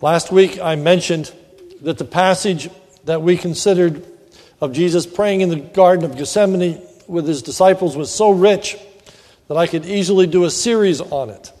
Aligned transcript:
Last 0.00 0.32
week 0.32 0.60
I 0.60 0.74
mentioned 0.74 1.32
that 1.82 1.98
the 1.98 2.04
passage 2.04 2.68
that 3.04 3.22
we 3.22 3.36
considered 3.36 4.04
of 4.60 4.72
Jesus 4.72 5.06
praying 5.06 5.40
in 5.40 5.50
the 5.50 5.56
Garden 5.56 6.04
of 6.04 6.16
Gethsemane 6.16 6.82
with 7.06 7.28
his 7.28 7.42
disciples 7.42 7.96
was 7.96 8.12
so 8.12 8.30
rich 8.30 8.76
that 9.46 9.56
I 9.56 9.68
could 9.68 9.86
easily 9.86 10.26
do 10.26 10.44
a 10.44 10.50
series 10.50 11.00
on 11.00 11.30
it. 11.30 11.52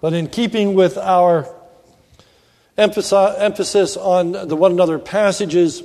But 0.00 0.12
in 0.12 0.28
keeping 0.28 0.74
with 0.74 0.96
our 0.96 1.52
emphasis 2.78 3.96
on 3.96 4.32
the 4.32 4.56
one 4.56 4.72
another 4.72 5.00
passages, 5.00 5.82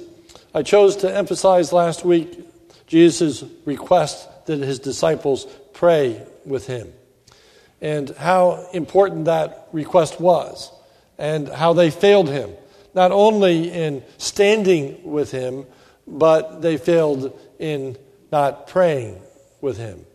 I 0.54 0.62
chose 0.62 0.98
to 0.98 1.14
emphasize 1.14 1.74
last 1.74 2.06
week 2.06 2.48
Jesus' 2.86 3.44
request 3.66 4.28
that 4.46 4.60
his 4.60 4.78
disciples 4.78 5.48
pray 5.74 6.22
with 6.46 6.68
him 6.68 6.94
and 7.82 8.10
how 8.12 8.68
important 8.72 9.26
that 9.26 9.68
request 9.74 10.22
was 10.22 10.72
and 11.18 11.48
how 11.48 11.74
they 11.74 11.90
failed 11.90 12.30
him, 12.30 12.52
not 12.94 13.12
only 13.12 13.72
in 13.72 14.04
standing 14.18 15.12
with 15.12 15.32
him, 15.32 15.66
but 16.08 16.62
they 16.62 16.78
failed 16.78 17.38
in 17.60 17.98
not 18.32 18.68
praying 18.68 19.20
with 19.62 19.78
him. 19.78 20.06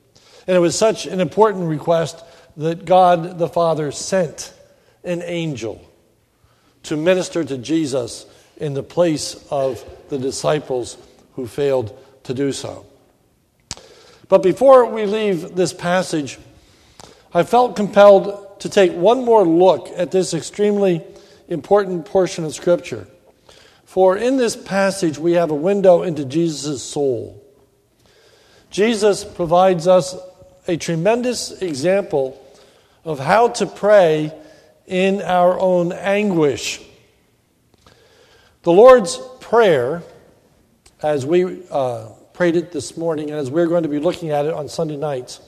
And 0.47 0.57
it 0.57 0.61
was 0.61 0.77
such 0.77 1.07
an 1.07 1.21
important 1.21 1.69
request 1.69 2.23
that 2.57 2.85
God 2.85 3.39
the 3.39 3.49
Father 3.49 3.93
sent 3.93 4.53
an 5.05 5.23
angel 5.23 5.81
to 6.85 6.97
minister 6.97 7.45
to 7.45 7.59
Jesus 7.59 8.27
in 8.57 8.75
the 8.75 8.83
place 8.83 9.43
of 9.51 9.85
the 10.09 10.19
disciples 10.19 10.99
who 11.35 11.47
failed 11.47 11.97
to 12.25 12.35
do 12.35 12.53
so. 12.53 12.87
But 14.29 14.43
before 14.43 14.87
we 14.87 15.07
leave 15.07 15.57
this 15.57 15.73
passage, 15.73 16.39
I 17.33 17.43
felt 17.43 17.77
compelled 17.77 18.47
to 18.61 18.69
take 18.69 18.93
one 18.93 19.25
more 19.25 19.45
look 19.45 19.89
at 19.97 20.11
this 20.11 20.33
extremely 20.33 21.03
important 21.49 22.07
portion 22.07 22.45
of 22.45 22.55
Scripture. 22.55 23.07
For 23.85 24.17
in 24.17 24.37
this 24.37 24.55
passage, 24.55 25.19
we 25.19 25.33
have 25.33 25.51
a 25.51 25.55
window 25.55 26.03
into 26.03 26.25
Jesus' 26.25 26.83
soul. 26.83 27.45
Jesus 28.71 29.25
provides 29.25 29.89
us 29.89 30.17
a 30.69 30.77
tremendous 30.77 31.51
example 31.61 32.41
of 33.05 33.19
how 33.19 33.49
to 33.49 33.67
pray 33.67 34.33
in 34.87 35.23
our 35.23 35.59
own 35.59 35.93
anguish. 35.93 36.81
The 38.63 38.73
Lord's 38.73 39.19
Prayer, 39.41 40.03
as 41.03 41.27
we 41.27 41.65
uh, 41.71 42.11
prayed 42.35 42.55
it 42.55 42.71
this 42.71 42.97
morning, 42.97 43.31
and 43.31 43.39
as 43.39 43.51
we're 43.51 43.67
going 43.67 43.83
to 43.83 43.89
be 43.89 43.99
looking 43.99 44.31
at 44.31 44.47
it 44.47 44.55
on 44.55 44.69
Sunday 44.69 44.97
nights, 44.97 45.41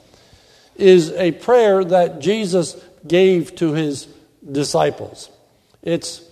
is 0.75 1.13
a 1.13 1.31
prayer 1.31 1.85
that 1.85 2.19
Jesus 2.19 2.83
gave 3.07 3.55
to 3.57 3.73
his 3.73 4.07
disciples. 4.51 5.31
It's 5.83 6.23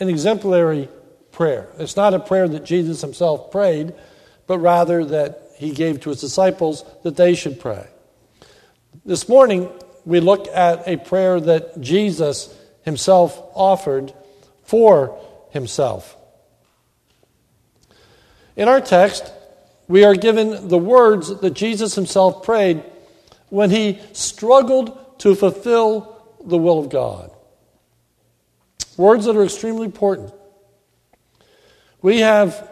an 0.00 0.08
exemplary 0.08 0.88
prayer. 1.32 1.68
It's 1.78 1.96
not 1.96 2.14
a 2.14 2.20
prayer 2.20 2.48
that 2.48 2.64
Jesus 2.64 3.00
himself 3.00 3.50
prayed, 3.50 3.94
but 4.46 4.58
rather 4.58 5.04
that 5.04 5.52
he 5.56 5.72
gave 5.72 6.00
to 6.00 6.10
his 6.10 6.20
disciples 6.20 6.84
that 7.02 7.16
they 7.16 7.34
should 7.34 7.60
pray. 7.60 7.86
This 9.04 9.28
morning, 9.28 9.68
we 10.04 10.20
look 10.20 10.48
at 10.48 10.88
a 10.88 10.96
prayer 10.96 11.40
that 11.40 11.80
Jesus 11.80 12.54
himself 12.82 13.40
offered 13.54 14.12
for 14.64 15.18
himself. 15.50 16.16
In 18.56 18.68
our 18.68 18.80
text, 18.80 19.30
we 19.86 20.04
are 20.04 20.14
given 20.14 20.68
the 20.68 20.78
words 20.78 21.40
that 21.40 21.54
Jesus 21.54 21.94
himself 21.94 22.42
prayed 22.42 22.82
when 23.48 23.70
he 23.70 23.98
struggled 24.12 24.96
to 25.18 25.34
fulfill 25.34 26.16
the 26.44 26.58
will 26.58 26.78
of 26.78 26.88
God. 26.88 27.30
Words 28.96 29.26
that 29.26 29.36
are 29.36 29.44
extremely 29.44 29.84
important. 29.84 30.32
We 32.02 32.20
have, 32.20 32.70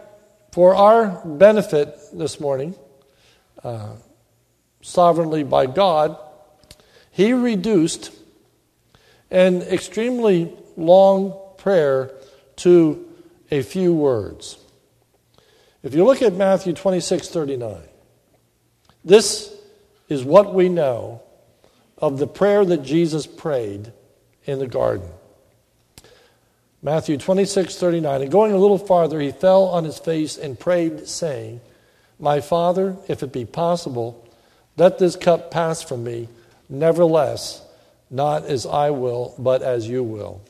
for 0.51 0.75
our 0.75 1.25
benefit 1.25 1.95
this 2.13 2.39
morning, 2.39 2.75
uh, 3.63 3.95
sovereignly 4.81 5.43
by 5.43 5.65
God, 5.65 6.17
he 7.11 7.33
reduced 7.33 8.11
an 9.31 9.61
extremely 9.63 10.53
long 10.75 11.37
prayer 11.57 12.11
to 12.57 13.05
a 13.51 13.61
few 13.61 13.93
words. 13.93 14.57
If 15.83 15.93
you 15.93 16.05
look 16.05 16.21
at 16.21 16.33
Matthew 16.33 16.73
26 16.73 17.29
39, 17.29 17.81
this 19.03 19.53
is 20.09 20.23
what 20.23 20.53
we 20.53 20.69
know 20.69 21.21
of 21.97 22.19
the 22.19 22.27
prayer 22.27 22.63
that 22.65 22.83
Jesus 22.83 23.25
prayed 23.25 23.91
in 24.45 24.59
the 24.59 24.67
garden. 24.67 25.09
Matthew 26.81 27.17
26, 27.17 27.75
39. 27.75 28.21
And 28.21 28.31
going 28.31 28.51
a 28.51 28.57
little 28.57 28.77
farther, 28.77 29.19
he 29.19 29.31
fell 29.31 29.65
on 29.65 29.83
his 29.83 29.97
face 29.97 30.37
and 30.37 30.59
prayed, 30.59 31.07
saying, 31.07 31.59
My 32.19 32.39
Father, 32.39 32.95
if 33.07 33.23
it 33.23 33.33
be 33.33 33.45
possible, 33.45 34.25
let 34.77 34.99
this 34.99 35.15
cup 35.15 35.49
pass 35.51 35.81
from 35.81 36.03
me. 36.03 36.29
Nevertheless, 36.69 37.65
not 38.09 38.45
as 38.45 38.65
I 38.65 38.91
will, 38.91 39.33
but 39.39 39.61
as 39.61 39.87
you 39.87 40.03
will. 40.03 40.41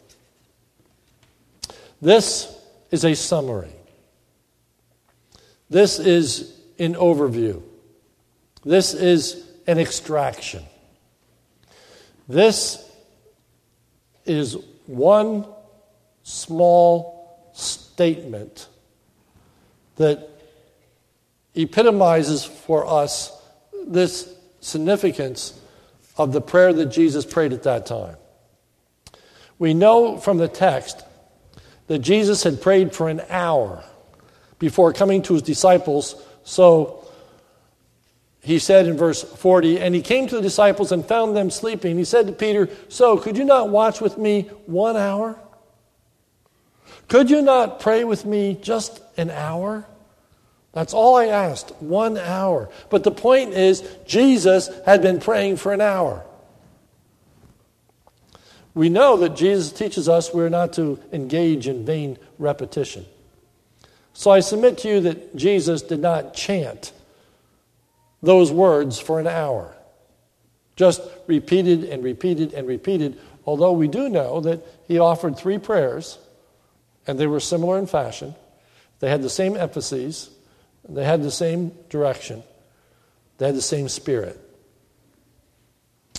This 2.02 2.54
is 2.92 3.06
a 3.06 3.16
summary. 3.16 3.72
This 5.70 6.00
is 6.00 6.54
an 6.78 6.94
overview. 6.96 7.62
This 8.64 8.94
is 8.94 9.44
an 9.66 9.80
extraction. 9.80 10.64
This 12.28 12.84
is 14.26 14.58
one 14.86 15.46
small 16.24 17.52
statement 17.54 18.68
that 19.96 20.30
epitomizes 21.56 22.44
for 22.44 22.86
us 22.86 23.32
this 23.88 24.34
significance 24.60 25.60
of 26.18 26.34
the 26.34 26.42
prayer 26.42 26.74
that 26.74 26.88
Jesus 26.88 27.26
prayed 27.26 27.54
at 27.54 27.64
that 27.64 27.86
time. 27.86 28.18
We 29.58 29.74
know 29.74 30.18
from 30.18 30.38
the 30.38 30.48
text 30.48 31.04
that 31.88 32.00
Jesus 32.00 32.44
had 32.44 32.62
prayed 32.62 32.94
for 32.94 33.10
an 33.10 33.22
hour 33.30 33.84
before 34.60 34.94
coming 34.94 35.22
to 35.24 35.34
his 35.34 35.42
disciples. 35.42 36.16
So 36.44 37.07
he 38.48 38.60
said 38.60 38.88
in 38.88 38.96
verse 38.96 39.22
40, 39.22 39.82
and 39.82 39.94
he 39.94 40.02
came 40.02 40.26
to 40.26 40.38
the 40.38 40.42
disciples 40.42 40.94
and 40.94 41.06
found 41.06 41.36
them 41.36 41.50
sleeping. 41.50 41.98
He 41.98 42.06
said 42.06 42.28
to 42.28 42.32
Peter, 42.32 42.70
So 42.88 43.18
could 43.18 43.38
you 43.38 43.44
not 43.44 43.68
watch 43.68 44.00
with 44.00 44.18
me 44.18 44.44
one 44.68 44.96
hour? 44.96 45.38
Could 47.10 47.30
you 47.30 47.42
not 47.42 47.82
pray 47.82 48.06
with 48.06 48.26
me 48.26 48.58
just 48.62 49.02
an 49.18 49.32
hour? 49.32 49.86
That's 50.72 50.94
all 50.94 51.18
I 51.18 51.26
asked, 51.26 51.72
one 51.82 52.18
hour. 52.18 52.70
But 52.90 53.04
the 53.04 53.12
point 53.12 53.54
is, 53.54 53.84
Jesus 54.06 54.70
had 54.86 55.02
been 55.02 55.20
praying 55.20 55.58
for 55.58 55.74
an 55.74 55.82
hour. 55.82 56.24
We 58.74 58.88
know 58.88 59.18
that 59.18 59.36
Jesus 59.36 59.74
teaches 59.74 60.08
us 60.08 60.34
we're 60.34 60.48
not 60.48 60.72
to 60.74 61.02
engage 61.12 61.68
in 61.68 61.86
vain 61.86 62.18
repetition. 62.40 63.06
So 64.14 64.32
I 64.32 64.40
submit 64.40 64.78
to 64.80 64.88
you 64.88 65.02
that 65.02 65.36
Jesus 65.36 65.82
did 65.82 66.00
not 66.00 66.34
chant 66.34 66.94
those 68.22 68.52
words 68.52 69.00
for 69.00 69.20
an 69.20 69.28
hour, 69.28 69.76
just 70.76 71.02
repeated 71.28 71.84
and 71.84 72.04
repeated 72.04 72.54
and 72.54 72.68
repeated, 72.68 73.20
although 73.46 73.72
we 73.72 73.88
do 73.88 74.10
know 74.10 74.42
that 74.42 74.66
he 74.88 75.00
offered 75.00 75.38
three 75.38 75.58
prayers, 75.58 76.18
and 77.06 77.20
they 77.20 77.28
were 77.28 77.40
similar 77.40 77.78
in 77.78 77.88
fashion. 77.88 78.36
They 79.00 79.10
had 79.10 79.22
the 79.22 79.30
same 79.30 79.56
emphases, 79.56 80.30
they 80.88 81.06
had 81.06 81.24
the 81.24 81.32
same 81.32 81.72
direction, 81.90 82.44
they 83.38 83.46
had 83.46 83.56
the 83.56 83.62
same 83.62 83.90
spirit. 83.90 84.40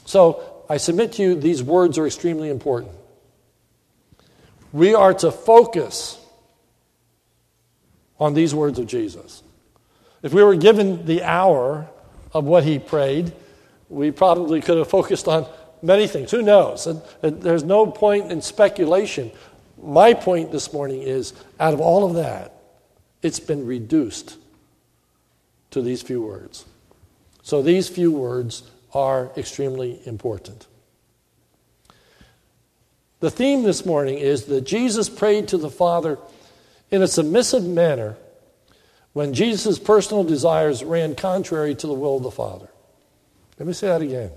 So 0.05 0.65
I 0.69 0.77
submit 0.77 1.13
to 1.15 1.23
you, 1.23 1.35
these 1.35 1.63
words 1.63 1.99
are 1.99 2.07
extremely 2.07 2.51
important. 2.51 2.93
We 4.73 4.95
are 4.95 5.15
to 5.15 5.31
focus 5.31 6.19
on 8.21 8.35
these 8.35 8.55
words 8.55 8.79
of 8.79 8.87
Jesus. 8.87 9.43
If 10.23 10.33
we 10.33 10.43
were 10.43 10.57
given 10.57 11.07
the 11.07 11.23
hour 11.23 11.89
of 12.33 12.45
what 12.45 12.65
he 12.65 12.79
prayed, 12.79 13.33
we 13.89 14.11
probably 14.11 14.61
could 14.61 14.79
have 14.79 14.89
focused 14.89 15.29
on 15.29 15.47
many 15.83 16.07
things. 16.07 16.31
Who 16.31 16.43
knows? 16.43 16.89
there's 17.23 17.65
no 17.65 17.87
point 17.87 18.31
in 18.31 18.43
speculation. 18.43 19.31
My 19.81 20.15
point 20.15 20.51
this 20.53 20.73
morning 20.73 21.03
is 21.03 21.33
out 21.61 21.73
of 21.73 21.81
all 21.81 22.05
of 22.05 22.17
that, 22.17 22.53
it's 23.23 23.41
been 23.41 23.67
reduced 23.67 24.37
to 25.71 25.83
these 25.83 26.03
few 26.03 26.23
words. 26.23 26.65
So 27.43 27.63
these 27.63 27.89
few 27.89 28.13
words 28.13 28.63
are 28.93 29.31
extremely 29.37 30.01
important. 30.05 30.67
The 33.21 33.31
theme 33.31 33.63
this 33.63 33.85
morning 33.85 34.19
is 34.19 34.45
that 34.45 34.63
Jesus 34.63 35.09
prayed 35.09 35.49
to 35.49 35.59
the 35.59 35.71
Father 35.71 36.19
in 36.91 37.03
a 37.03 37.09
submissive 37.09 37.65
manner 37.65 38.17
when 39.13 39.35
Jesus' 39.35 39.79
personal 39.79 40.25
desires 40.25 40.85
ran 40.85 41.15
contrary 41.15 41.75
to 41.75 41.87
the 41.87 41.93
will 41.93 42.17
of 42.17 42.23
the 42.23 42.31
Father. 42.31 42.69
Let 43.59 43.67
me 43.67 43.73
say 43.73 43.89
that 43.89 44.03
again. 44.03 44.31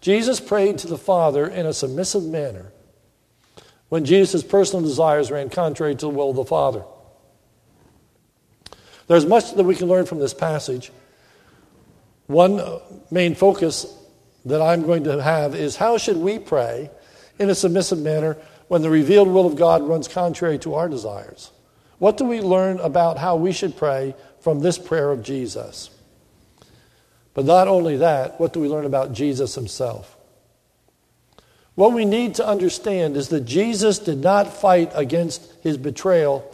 Jesus 0.00 0.38
prayed 0.38 0.78
to 0.78 0.86
the 0.86 0.98
Father 0.98 1.46
in 1.46 1.66
a 1.66 1.72
submissive 1.72 2.24
manner 2.24 2.72
when 3.88 4.04
Jesus' 4.04 4.42
personal 4.42 4.84
desires 4.84 5.30
ran 5.30 5.50
contrary 5.50 5.94
to 5.94 6.06
the 6.06 6.10
will 6.10 6.30
of 6.30 6.36
the 6.36 6.44
Father. 6.44 6.84
There's 9.06 9.26
much 9.26 9.54
that 9.54 9.64
we 9.64 9.74
can 9.74 9.88
learn 9.88 10.06
from 10.06 10.18
this 10.18 10.34
passage. 10.34 10.90
One 12.26 12.60
main 13.10 13.34
focus 13.34 13.86
that 14.44 14.62
I'm 14.62 14.82
going 14.82 15.04
to 15.04 15.22
have 15.22 15.54
is 15.54 15.76
how 15.76 15.98
should 15.98 16.16
we 16.16 16.38
pray 16.38 16.90
in 17.38 17.50
a 17.50 17.54
submissive 17.54 17.98
manner 17.98 18.36
when 18.68 18.82
the 18.82 18.90
revealed 18.90 19.28
will 19.28 19.46
of 19.46 19.56
God 19.56 19.82
runs 19.82 20.08
contrary 20.08 20.58
to 20.60 20.74
our 20.74 20.88
desires? 20.88 21.50
What 22.04 22.18
do 22.18 22.26
we 22.26 22.42
learn 22.42 22.80
about 22.80 23.16
how 23.16 23.36
we 23.36 23.50
should 23.50 23.78
pray 23.78 24.14
from 24.40 24.60
this 24.60 24.76
prayer 24.76 25.10
of 25.10 25.22
Jesus? 25.22 25.88
But 27.32 27.46
not 27.46 27.66
only 27.66 27.96
that, 27.96 28.38
what 28.38 28.52
do 28.52 28.60
we 28.60 28.68
learn 28.68 28.84
about 28.84 29.14
Jesus 29.14 29.54
himself? 29.54 30.14
What 31.76 31.94
we 31.94 32.04
need 32.04 32.34
to 32.34 32.46
understand 32.46 33.16
is 33.16 33.30
that 33.30 33.46
Jesus 33.46 33.98
did 33.98 34.18
not 34.18 34.52
fight 34.52 34.92
against 34.94 35.50
his 35.62 35.78
betrayal 35.78 36.44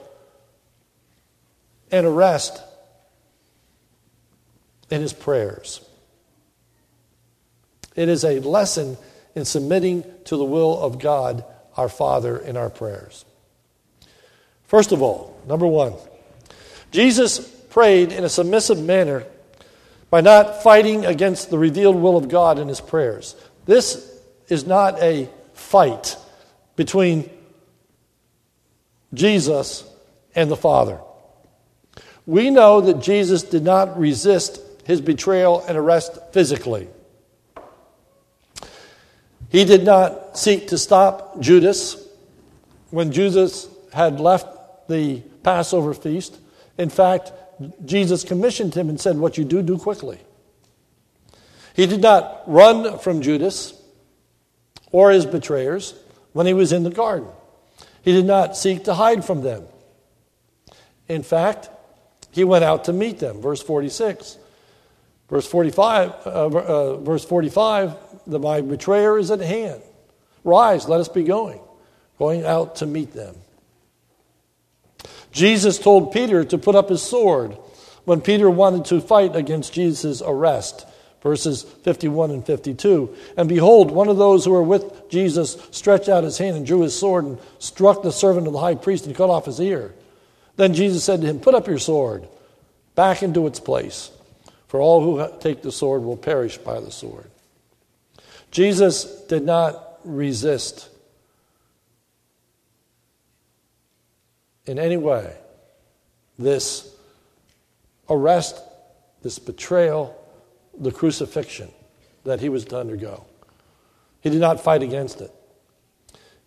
and 1.90 2.06
arrest 2.06 2.62
in 4.88 5.00
his 5.00 5.12
prayers. 5.12 5.84
It 7.96 8.08
is 8.08 8.22
a 8.24 8.38
lesson 8.38 8.96
in 9.34 9.44
submitting 9.44 10.04
to 10.26 10.36
the 10.36 10.44
will 10.44 10.80
of 10.80 11.00
God, 11.00 11.44
our 11.76 11.88
Father, 11.88 12.38
in 12.38 12.56
our 12.56 12.70
prayers. 12.70 13.24
First 14.70 14.92
of 14.92 15.02
all, 15.02 15.36
number 15.48 15.66
one, 15.66 15.94
Jesus 16.92 17.40
prayed 17.40 18.12
in 18.12 18.22
a 18.22 18.28
submissive 18.28 18.78
manner 18.78 19.24
by 20.10 20.20
not 20.20 20.62
fighting 20.62 21.04
against 21.04 21.50
the 21.50 21.58
revealed 21.58 21.96
will 21.96 22.16
of 22.16 22.28
God 22.28 22.56
in 22.60 22.68
his 22.68 22.80
prayers. 22.80 23.34
This 23.66 24.16
is 24.46 24.68
not 24.68 24.96
a 25.02 25.28
fight 25.54 26.16
between 26.76 27.28
Jesus 29.12 29.82
and 30.36 30.48
the 30.48 30.56
Father. 30.56 31.00
We 32.24 32.50
know 32.50 32.80
that 32.80 33.00
Jesus 33.00 33.42
did 33.42 33.64
not 33.64 33.98
resist 33.98 34.60
his 34.84 35.00
betrayal 35.00 35.64
and 35.66 35.76
arrest 35.76 36.16
physically. 36.32 36.86
He 39.48 39.64
did 39.64 39.82
not 39.82 40.38
seek 40.38 40.68
to 40.68 40.78
stop 40.78 41.40
Judas 41.40 41.96
when 42.90 43.10
Judas 43.10 43.66
had 43.92 44.20
left 44.20 44.46
the 44.90 45.20
Passover 45.42 45.94
feast. 45.94 46.38
In 46.76 46.90
fact, 46.90 47.32
Jesus 47.84 48.24
commissioned 48.24 48.74
him 48.74 48.88
and 48.88 49.00
said, 49.00 49.16
What 49.16 49.38
you 49.38 49.44
do, 49.44 49.62
do 49.62 49.78
quickly. 49.78 50.18
He 51.74 51.86
did 51.86 52.02
not 52.02 52.42
run 52.46 52.98
from 52.98 53.22
Judas 53.22 53.80
or 54.92 55.10
his 55.10 55.24
betrayers 55.24 55.94
when 56.32 56.46
he 56.46 56.52
was 56.52 56.72
in 56.72 56.82
the 56.82 56.90
garden. 56.90 57.28
He 58.02 58.12
did 58.12 58.26
not 58.26 58.56
seek 58.56 58.84
to 58.84 58.94
hide 58.94 59.24
from 59.24 59.42
them. 59.42 59.64
In 61.08 61.22
fact, 61.22 61.70
he 62.30 62.44
went 62.44 62.64
out 62.64 62.84
to 62.84 62.92
meet 62.92 63.18
them. 63.18 63.40
Verse 63.40 63.62
46. 63.62 64.38
Verse 65.28 65.46
45, 65.46 66.26
uh, 66.26 66.30
uh, 66.30 66.96
verse 66.96 67.24
45, 67.24 67.94
the, 68.26 68.40
my 68.40 68.60
betrayer 68.62 69.16
is 69.16 69.30
at 69.30 69.38
hand. 69.38 69.80
Rise, 70.42 70.88
let 70.88 70.98
us 70.98 71.08
be 71.08 71.22
going. 71.22 71.60
Going 72.18 72.44
out 72.44 72.76
to 72.76 72.86
meet 72.86 73.12
them. 73.12 73.36
Jesus 75.32 75.78
told 75.78 76.12
Peter 76.12 76.44
to 76.44 76.58
put 76.58 76.74
up 76.74 76.88
his 76.88 77.02
sword 77.02 77.56
when 78.04 78.20
Peter 78.20 78.50
wanted 78.50 78.86
to 78.86 79.00
fight 79.00 79.36
against 79.36 79.72
Jesus' 79.72 80.22
arrest. 80.24 80.86
Verses 81.22 81.62
51 81.62 82.30
and 82.30 82.46
52. 82.46 83.14
And 83.36 83.48
behold, 83.48 83.90
one 83.90 84.08
of 84.08 84.16
those 84.16 84.44
who 84.44 84.52
were 84.52 84.62
with 84.62 85.10
Jesus 85.10 85.58
stretched 85.70 86.08
out 86.08 86.24
his 86.24 86.38
hand 86.38 86.56
and 86.56 86.66
drew 86.66 86.80
his 86.80 86.98
sword 86.98 87.24
and 87.24 87.38
struck 87.58 88.02
the 88.02 88.10
servant 88.10 88.46
of 88.46 88.54
the 88.54 88.58
high 88.58 88.74
priest 88.74 89.06
and 89.06 89.14
cut 89.14 89.28
off 89.28 89.44
his 89.44 89.60
ear. 89.60 89.94
Then 90.56 90.74
Jesus 90.74 91.04
said 91.04 91.20
to 91.20 91.26
him, 91.26 91.40
Put 91.40 91.54
up 91.54 91.66
your 91.66 91.78
sword 91.78 92.26
back 92.94 93.22
into 93.22 93.46
its 93.46 93.60
place, 93.60 94.10
for 94.68 94.80
all 94.80 95.02
who 95.02 95.38
take 95.40 95.62
the 95.62 95.72
sword 95.72 96.02
will 96.02 96.16
perish 96.16 96.56
by 96.58 96.80
the 96.80 96.90
sword. 96.90 97.30
Jesus 98.50 99.04
did 99.24 99.44
not 99.44 100.00
resist 100.04 100.89
in 104.70 104.78
any 104.78 104.96
way 104.96 105.36
this 106.38 106.94
arrest, 108.08 108.56
this 109.20 109.40
betrayal, 109.40 110.16
the 110.78 110.92
crucifixion 110.92 111.68
that 112.22 112.40
he 112.40 112.48
was 112.48 112.64
to 112.66 112.78
undergo. 112.78 113.26
He 114.20 114.30
did 114.30 114.40
not 114.40 114.62
fight 114.62 114.84
against 114.84 115.20
it. 115.20 115.32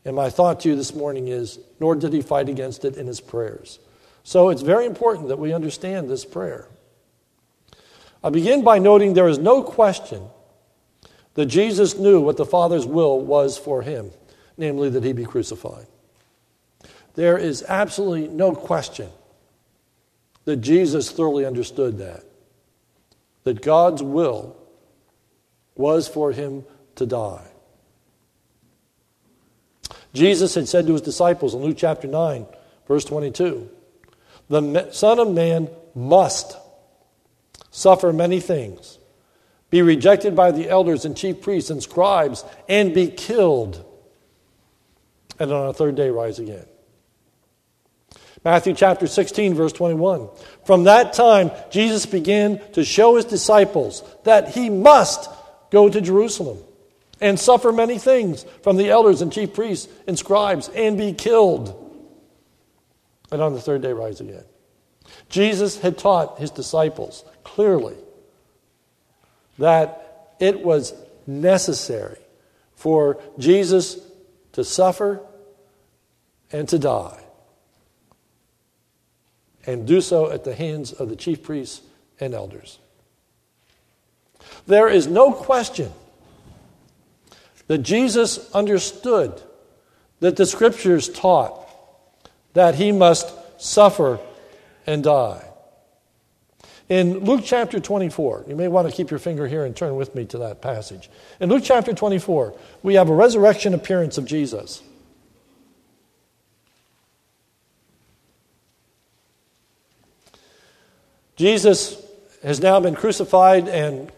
And 0.05 0.15
my 0.15 0.29
thought 0.29 0.61
to 0.61 0.69
you 0.69 0.77
this 0.77 0.95
morning 0.95 1.27
is, 1.27 1.59
nor 1.81 1.95
did 1.95 2.13
he 2.13 2.21
fight 2.21 2.47
against 2.47 2.85
it 2.85 2.95
in 2.95 3.07
his 3.07 3.19
prayers. 3.19 3.79
So 4.23 4.49
it's 4.49 4.61
very 4.61 4.85
important 4.85 5.27
that 5.27 5.37
we 5.37 5.51
understand 5.51 6.09
this 6.09 6.23
prayer. 6.23 6.69
I 8.23 8.29
begin 8.29 8.63
by 8.63 8.79
noting 8.79 9.15
there 9.15 9.27
is 9.27 9.37
no 9.37 9.63
question 9.63 10.23
that 11.33 11.47
Jesus 11.47 11.97
knew 11.97 12.21
what 12.21 12.37
the 12.37 12.45
Father's 12.45 12.85
will 12.85 13.19
was 13.19 13.57
for 13.57 13.81
him, 13.81 14.11
namely 14.55 14.89
that 14.91 15.03
he 15.03 15.11
be 15.11 15.25
crucified. 15.25 15.87
There 17.15 17.37
is 17.37 17.63
absolutely 17.67 18.27
no 18.27 18.53
question 18.53 19.09
that 20.45 20.57
Jesus 20.57 21.11
thoroughly 21.11 21.45
understood 21.45 21.99
that. 21.99 22.23
That 23.43 23.61
God's 23.61 24.01
will 24.01 24.55
was 25.75 26.07
for 26.07 26.31
him 26.31 26.65
to 26.95 27.05
die. 27.05 27.45
Jesus 30.13 30.55
had 30.55 30.67
said 30.67 30.85
to 30.87 30.93
his 30.93 31.01
disciples 31.01 31.53
in 31.53 31.61
Luke 31.61 31.77
chapter 31.77 32.07
9, 32.07 32.45
verse 32.87 33.03
22, 33.05 33.69
The 34.49 34.91
Son 34.91 35.19
of 35.19 35.31
Man 35.31 35.69
must 35.95 36.55
suffer 37.71 38.13
many 38.13 38.39
things, 38.39 38.99
be 39.71 39.81
rejected 39.81 40.35
by 40.35 40.51
the 40.51 40.69
elders 40.69 41.05
and 41.05 41.17
chief 41.17 41.41
priests 41.41 41.71
and 41.71 41.81
scribes, 41.81 42.45
and 42.69 42.93
be 42.93 43.07
killed, 43.07 43.83
and 45.39 45.51
on 45.51 45.67
a 45.67 45.73
third 45.73 45.95
day 45.95 46.11
rise 46.11 46.37
again. 46.37 46.65
Matthew 48.43 48.73
chapter 48.73 49.07
16, 49.07 49.53
verse 49.53 49.71
21. 49.71 50.27
From 50.65 50.83
that 50.83 51.13
time, 51.13 51.51
Jesus 51.71 52.05
began 52.05 52.59
to 52.73 52.83
show 52.83 53.15
his 53.15 53.25
disciples 53.25 54.03
that 54.25 54.49
he 54.49 54.69
must 54.69 55.29
go 55.71 55.89
to 55.89 56.01
Jerusalem 56.01 56.57
and 57.21 57.39
suffer 57.39 57.71
many 57.71 57.97
things 57.97 58.45
from 58.61 58.75
the 58.75 58.89
elders 58.89 59.21
and 59.21 59.31
chief 59.31 59.53
priests 59.53 59.87
and 60.07 60.19
scribes 60.19 60.67
and 60.69 60.97
be 60.97 61.13
killed, 61.13 61.79
and 63.31 63.41
on 63.41 63.53
the 63.53 63.61
third 63.61 63.81
day 63.81 63.93
rise 63.93 64.19
again. 64.19 64.43
Jesus 65.29 65.79
had 65.79 65.97
taught 65.97 66.39
his 66.39 66.51
disciples 66.51 67.23
clearly 67.43 67.95
that 69.57 70.35
it 70.39 70.65
was 70.65 70.93
necessary 71.25 72.19
for 72.75 73.21
Jesus 73.39 73.99
to 74.51 74.63
suffer 74.63 75.21
and 76.51 76.67
to 76.69 76.77
die 76.77 77.22
and 79.65 79.87
do 79.87 80.01
so 80.01 80.29
at 80.31 80.43
the 80.43 80.55
hands 80.55 80.91
of 80.91 81.09
the 81.09 81.15
chief 81.15 81.43
priests 81.43 81.81
and 82.19 82.33
elders. 82.33 82.79
There 84.67 84.89
is 84.89 85.07
no 85.07 85.31
question 85.31 85.91
that 87.67 87.79
Jesus 87.79 88.51
understood 88.53 89.41
that 90.19 90.35
the 90.35 90.45
scriptures 90.45 91.09
taught 91.09 91.59
that 92.53 92.75
he 92.75 92.91
must 92.91 93.33
suffer 93.61 94.19
and 94.85 95.03
die. 95.03 95.43
In 96.89 97.19
Luke 97.19 97.41
chapter 97.43 97.79
24, 97.79 98.45
you 98.47 98.55
may 98.55 98.67
want 98.67 98.89
to 98.89 98.93
keep 98.93 99.09
your 99.09 99.19
finger 99.19 99.47
here 99.47 99.65
and 99.65 99.75
turn 99.75 99.95
with 99.95 100.13
me 100.13 100.25
to 100.25 100.37
that 100.39 100.61
passage. 100.61 101.09
In 101.39 101.49
Luke 101.49 101.63
chapter 101.65 101.93
24, 101.93 102.55
we 102.83 102.95
have 102.95 103.09
a 103.09 103.13
resurrection 103.13 103.73
appearance 103.73 104.17
of 104.17 104.25
Jesus. 104.25 104.81
Jesus 111.43 112.01
has 112.41 112.61
now 112.61 112.79
been 112.79 112.95
crucified 112.95 113.67
and 113.67 114.09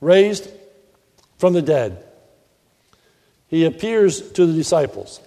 raised 0.00 0.50
from 1.38 1.52
the 1.52 1.62
dead. 1.62 2.04
He 3.46 3.66
appears 3.66 4.32
to 4.32 4.46
the 4.46 4.52
disciples. 4.52 5.20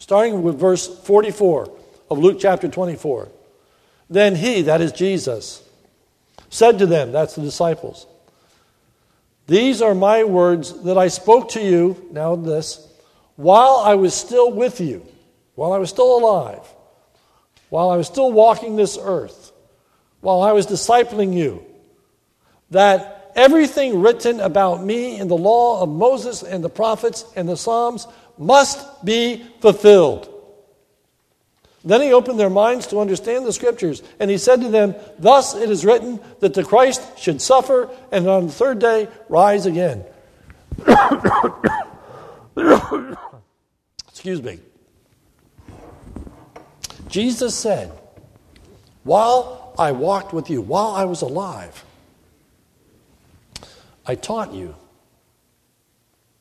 Starting 0.00 0.42
with 0.42 0.58
verse 0.58 0.88
44 1.04 1.72
of 2.10 2.18
Luke 2.18 2.38
chapter 2.40 2.66
24. 2.66 3.28
Then 4.10 4.34
he, 4.34 4.62
that 4.62 4.80
is 4.80 4.90
Jesus, 4.90 5.62
said 6.50 6.80
to 6.80 6.86
them, 6.86 7.12
that's 7.12 7.36
the 7.36 7.42
disciples, 7.42 8.08
These 9.46 9.82
are 9.82 9.94
my 9.94 10.24
words 10.24 10.82
that 10.82 10.98
I 10.98 11.06
spoke 11.06 11.50
to 11.50 11.62
you, 11.62 12.08
now 12.10 12.34
this, 12.34 12.84
while 13.36 13.76
I 13.84 13.94
was 13.94 14.14
still 14.14 14.50
with 14.50 14.80
you, 14.80 15.06
while 15.54 15.72
I 15.72 15.78
was 15.78 15.90
still 15.90 16.18
alive 16.18 16.68
while 17.70 17.90
I 17.90 17.96
was 17.96 18.06
still 18.06 18.32
walking 18.32 18.76
this 18.76 18.98
earth, 19.00 19.52
while 20.20 20.42
I 20.42 20.52
was 20.52 20.66
discipling 20.66 21.34
you, 21.34 21.64
that 22.70 23.32
everything 23.36 24.00
written 24.00 24.40
about 24.40 24.82
me 24.82 25.18
in 25.18 25.28
the 25.28 25.36
law 25.36 25.82
of 25.82 25.88
Moses 25.88 26.42
and 26.42 26.62
the 26.62 26.68
prophets 26.68 27.24
and 27.36 27.48
the 27.48 27.56
Psalms 27.56 28.06
must 28.36 29.04
be 29.04 29.44
fulfilled. 29.60 30.34
Then 31.84 32.02
he 32.02 32.12
opened 32.12 32.40
their 32.40 32.50
minds 32.50 32.88
to 32.88 32.98
understand 32.98 33.46
the 33.46 33.52
scriptures, 33.52 34.02
and 34.18 34.30
he 34.30 34.38
said 34.38 34.60
to 34.62 34.68
them, 34.68 34.96
Thus 35.18 35.54
it 35.54 35.70
is 35.70 35.84
written 35.84 36.20
that 36.40 36.54
the 36.54 36.64
Christ 36.64 37.18
should 37.18 37.40
suffer 37.40 37.88
and 38.10 38.28
on 38.28 38.48
the 38.48 38.52
third 38.52 38.80
day 38.80 39.08
rise 39.28 39.64
again. 39.64 40.04
Excuse 44.08 44.42
me. 44.42 44.58
Jesus 47.08 47.54
said, 47.54 47.90
While 49.02 49.74
I 49.78 49.92
walked 49.92 50.32
with 50.32 50.50
you, 50.50 50.60
while 50.60 50.94
I 50.94 51.04
was 51.04 51.22
alive, 51.22 51.84
I 54.06 54.14
taught 54.14 54.52
you 54.52 54.74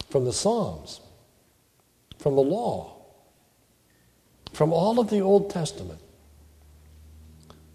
from 0.09 0.25
the 0.25 0.33
Psalms, 0.33 1.01
from 2.17 2.35
the 2.35 2.41
law, 2.41 2.93
from 4.53 4.73
all 4.73 4.99
of 4.99 5.09
the 5.09 5.21
Old 5.21 5.49
Testament, 5.49 5.99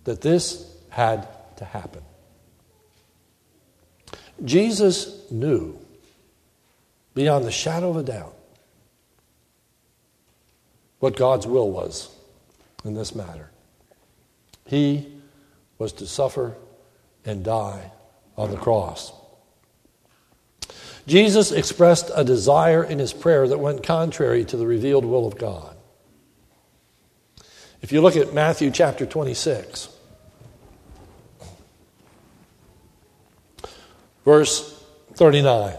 that 0.04 0.20
this 0.20 0.66
had 0.90 1.28
to 1.56 1.64
happen. 1.64 2.02
Jesus 4.44 5.30
knew 5.30 5.78
beyond 7.14 7.44
the 7.44 7.52
shadow 7.52 7.90
of 7.90 7.96
a 7.96 8.02
doubt 8.02 8.34
what 10.98 11.16
God's 11.16 11.46
will 11.46 11.70
was 11.70 12.08
in 12.84 12.94
this 12.94 13.14
matter. 13.14 13.50
He 14.66 15.06
was 15.78 15.92
to 15.94 16.06
suffer 16.06 16.54
and 17.24 17.44
die 17.44 17.90
on 18.36 18.50
the 18.50 18.56
cross. 18.56 19.12
Jesus 21.06 21.50
expressed 21.50 22.10
a 22.14 22.24
desire 22.24 22.84
in 22.84 22.98
his 22.98 23.12
prayer 23.12 23.48
that 23.48 23.58
went 23.58 23.82
contrary 23.82 24.44
to 24.44 24.56
the 24.56 24.66
revealed 24.66 25.04
will 25.04 25.26
of 25.26 25.36
God. 25.36 25.76
If 27.80 27.90
you 27.90 28.00
look 28.00 28.16
at 28.16 28.32
Matthew 28.32 28.70
chapter 28.70 29.04
26, 29.04 29.88
verse 34.24 34.84
39. 35.14 35.76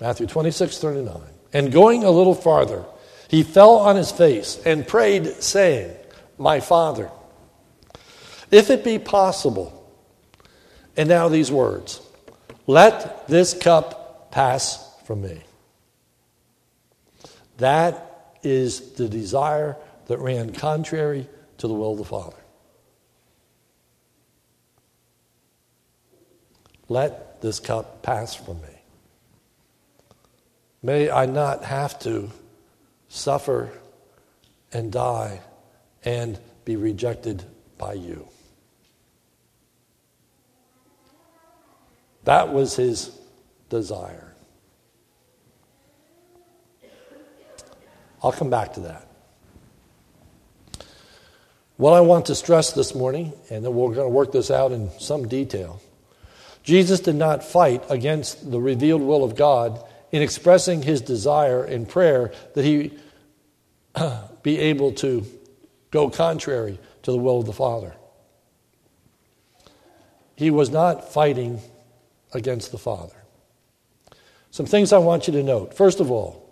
Matthew 0.00 0.26
26, 0.26 0.78
39. 0.78 1.20
And 1.52 1.70
going 1.70 2.02
a 2.02 2.10
little 2.10 2.34
farther, 2.34 2.84
he 3.32 3.42
fell 3.42 3.76
on 3.76 3.96
his 3.96 4.12
face 4.12 4.60
and 4.66 4.86
prayed, 4.86 5.24
saying, 5.42 5.96
My 6.36 6.60
Father, 6.60 7.10
if 8.50 8.68
it 8.68 8.84
be 8.84 8.98
possible, 8.98 9.90
and 10.98 11.08
now 11.08 11.30
these 11.30 11.50
words, 11.50 12.02
let 12.66 13.26
this 13.28 13.54
cup 13.54 14.30
pass 14.32 14.86
from 15.06 15.22
me. 15.22 15.40
That 17.56 18.36
is 18.42 18.92
the 18.92 19.08
desire 19.08 19.78
that 20.08 20.18
ran 20.18 20.52
contrary 20.52 21.26
to 21.56 21.66
the 21.66 21.72
will 21.72 21.92
of 21.92 21.98
the 21.98 22.04
Father. 22.04 22.36
Let 26.90 27.40
this 27.40 27.60
cup 27.60 28.02
pass 28.02 28.34
from 28.34 28.60
me. 28.60 28.82
May 30.82 31.08
I 31.08 31.24
not 31.24 31.64
have 31.64 31.98
to 32.00 32.30
suffer 33.12 33.70
and 34.72 34.90
die 34.90 35.38
and 36.02 36.38
be 36.64 36.76
rejected 36.76 37.44
by 37.76 37.92
you. 37.92 38.26
That 42.24 42.52
was 42.54 42.74
his 42.74 43.10
desire. 43.68 44.32
I'll 48.22 48.32
come 48.32 48.48
back 48.48 48.72
to 48.74 48.80
that. 48.80 49.06
What 51.76 51.92
I 51.92 52.00
want 52.00 52.26
to 52.26 52.34
stress 52.34 52.72
this 52.72 52.94
morning, 52.94 53.32
and 53.50 53.62
then 53.64 53.74
we're 53.74 53.94
going 53.94 54.06
to 54.06 54.08
work 54.08 54.32
this 54.32 54.50
out 54.50 54.72
in 54.72 54.90
some 54.98 55.28
detail. 55.28 55.82
Jesus 56.62 57.00
did 57.00 57.16
not 57.16 57.44
fight 57.44 57.82
against 57.90 58.50
the 58.50 58.60
revealed 58.60 59.02
will 59.02 59.24
of 59.24 59.36
God 59.36 59.84
in 60.12 60.22
expressing 60.22 60.82
his 60.82 61.00
desire 61.00 61.64
in 61.64 61.86
prayer 61.86 62.32
that 62.54 62.64
he 62.64 62.92
be 64.42 64.58
able 64.58 64.92
to 64.92 65.26
go 65.90 66.10
contrary 66.10 66.78
to 67.02 67.12
the 67.12 67.18
will 67.18 67.40
of 67.40 67.46
the 67.46 67.52
Father. 67.52 67.94
He 70.36 70.50
was 70.50 70.70
not 70.70 71.12
fighting 71.12 71.60
against 72.32 72.72
the 72.72 72.78
Father. 72.78 73.14
Some 74.50 74.66
things 74.66 74.92
I 74.92 74.98
want 74.98 75.26
you 75.26 75.32
to 75.34 75.42
note. 75.42 75.74
First 75.74 76.00
of 76.00 76.10
all, 76.10 76.42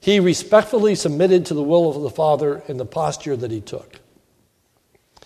he 0.00 0.20
respectfully 0.20 0.94
submitted 0.94 1.46
to 1.46 1.54
the 1.54 1.62
will 1.62 1.90
of 1.90 2.02
the 2.02 2.10
Father 2.10 2.62
in 2.68 2.76
the 2.76 2.84
posture 2.84 3.36
that 3.36 3.50
he 3.50 3.60
took. 3.60 4.00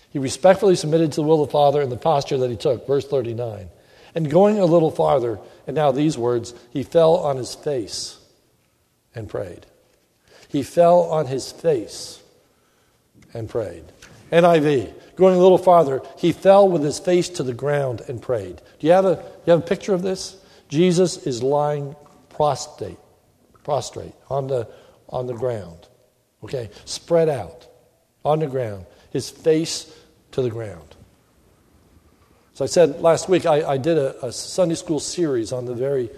He 0.09 0.19
respectfully 0.19 0.75
submitted 0.75 1.11
to 1.13 1.17
the 1.17 1.27
will 1.27 1.41
of 1.41 1.47
the 1.47 1.51
Father 1.51 1.81
in 1.81 1.89
the 1.89 1.97
posture 1.97 2.37
that 2.37 2.49
he 2.49 2.57
took. 2.57 2.85
Verse 2.85 3.07
39. 3.07 3.69
And 4.13 4.29
going 4.29 4.59
a 4.59 4.65
little 4.65 4.91
farther, 4.91 5.39
and 5.67 5.75
now 5.75 5.91
these 5.91 6.17
words, 6.17 6.53
he 6.71 6.83
fell 6.83 7.15
on 7.15 7.37
his 7.37 7.55
face 7.55 8.17
and 9.15 9.29
prayed. 9.29 9.65
He 10.51 10.63
fell 10.63 11.03
on 11.03 11.27
his 11.27 11.49
face 11.49 12.21
and 13.33 13.47
prayed. 13.47 13.85
NIV, 14.33 15.15
going 15.15 15.35
a 15.35 15.39
little 15.39 15.57
farther, 15.57 16.01
he 16.17 16.33
fell 16.33 16.67
with 16.67 16.83
his 16.83 16.99
face 16.99 17.29
to 17.29 17.43
the 17.43 17.53
ground 17.53 18.01
and 18.09 18.21
prayed. 18.21 18.61
Do 18.79 18.87
you 18.87 18.91
have 18.91 19.05
a, 19.05 19.23
you 19.45 19.51
have 19.51 19.59
a 19.59 19.65
picture 19.65 19.93
of 19.93 20.01
this? 20.01 20.35
Jesus 20.67 21.25
is 21.25 21.41
lying 21.41 21.95
prostrate, 22.29 22.97
prostrate 23.63 24.11
on 24.29 24.47
the, 24.47 24.67
on 25.07 25.25
the 25.25 25.33
ground, 25.33 25.87
okay, 26.43 26.69
spread 26.83 27.29
out 27.29 27.67
on 28.25 28.39
the 28.39 28.47
ground, 28.47 28.85
his 29.11 29.29
face 29.29 29.97
to 30.31 30.41
the 30.41 30.49
ground. 30.49 30.97
So 32.55 32.65
I 32.65 32.67
said 32.67 32.99
last 32.99 33.29
week 33.29 33.45
I, 33.45 33.63
I 33.63 33.77
did 33.77 33.97
a, 33.97 34.25
a 34.25 34.33
Sunday 34.33 34.75
school 34.75 34.99
series 34.99 35.53
on 35.53 35.63
the 35.63 35.75
very 35.75 36.09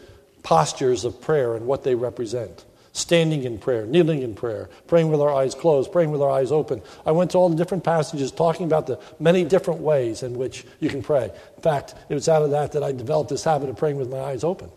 postures 0.41 1.05
of 1.05 1.21
prayer 1.21 1.55
and 1.55 1.67
what 1.67 1.83
they 1.83 1.93
represent 1.93 2.65
standing 2.93 3.43
in 3.43 3.57
prayer, 3.57 3.87
kneeling 3.87 4.21
in 4.21 4.35
prayer, 4.35 4.69
praying 4.87 5.09
with 5.09 5.19
our 5.19 5.33
eyes 5.33 5.55
closed, 5.55 5.91
praying 5.91 6.11
with 6.11 6.21
our 6.21 6.29
eyes 6.29 6.51
open. 6.51 6.81
I 7.05 7.11
went 7.11 7.31
to 7.31 7.39
all 7.39 7.49
the 7.49 7.55
different 7.55 7.83
passages 7.83 8.31
talking 8.31 8.67
about 8.67 8.85
the 8.85 8.99
many 9.19 9.43
different 9.43 9.81
ways 9.81 10.21
in 10.21 10.37
which 10.37 10.63
you 10.79 10.89
can 10.89 11.01
pray. 11.01 11.31
In 11.57 11.61
fact, 11.61 11.95
it 12.07 12.13
was 12.13 12.29
out 12.29 12.43
of 12.43 12.51
that 12.51 12.71
that 12.73 12.83
I 12.83 12.91
developed 12.91 13.31
this 13.31 13.43
habit 13.43 13.67
of 13.67 13.77
praying 13.77 13.97
with 13.97 14.11
my 14.11 14.19
eyes 14.19 14.43
open 14.43 14.69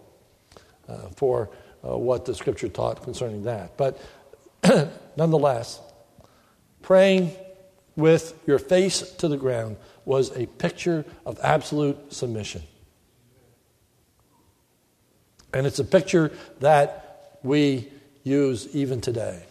uh, 0.88 1.08
for 1.14 1.50
uh, 1.86 1.96
what 1.96 2.24
the 2.24 2.34
scripture 2.34 2.68
taught 2.68 3.02
concerning 3.02 3.44
that. 3.44 3.76
But 3.76 4.00
nonetheless, 5.16 5.78
praying 6.80 7.32
with 7.96 8.34
your 8.46 8.58
face 8.58 9.02
to 9.16 9.28
the 9.28 9.36
ground 9.36 9.76
was 10.06 10.34
a 10.38 10.46
picture 10.46 11.04
of 11.26 11.38
absolute 11.42 12.14
submission. 12.14 12.62
And 15.52 15.66
it's 15.66 15.78
a 15.78 15.84
picture 15.84 16.32
that 16.60 17.38
we 17.42 17.90
use 18.26 18.68
even 18.74 19.00
today. 19.00 19.42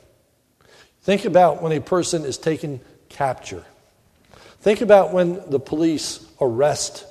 Think 1.03 1.25
about 1.25 1.61
when 1.61 1.71
a 1.71 1.79
person 1.79 2.25
is 2.25 2.37
taken 2.37 2.81
capture. 3.09 3.63
Think 4.59 4.81
about 4.81 5.13
when 5.13 5.41
the 5.49 5.59
police 5.59 6.25
arrest 6.41 7.05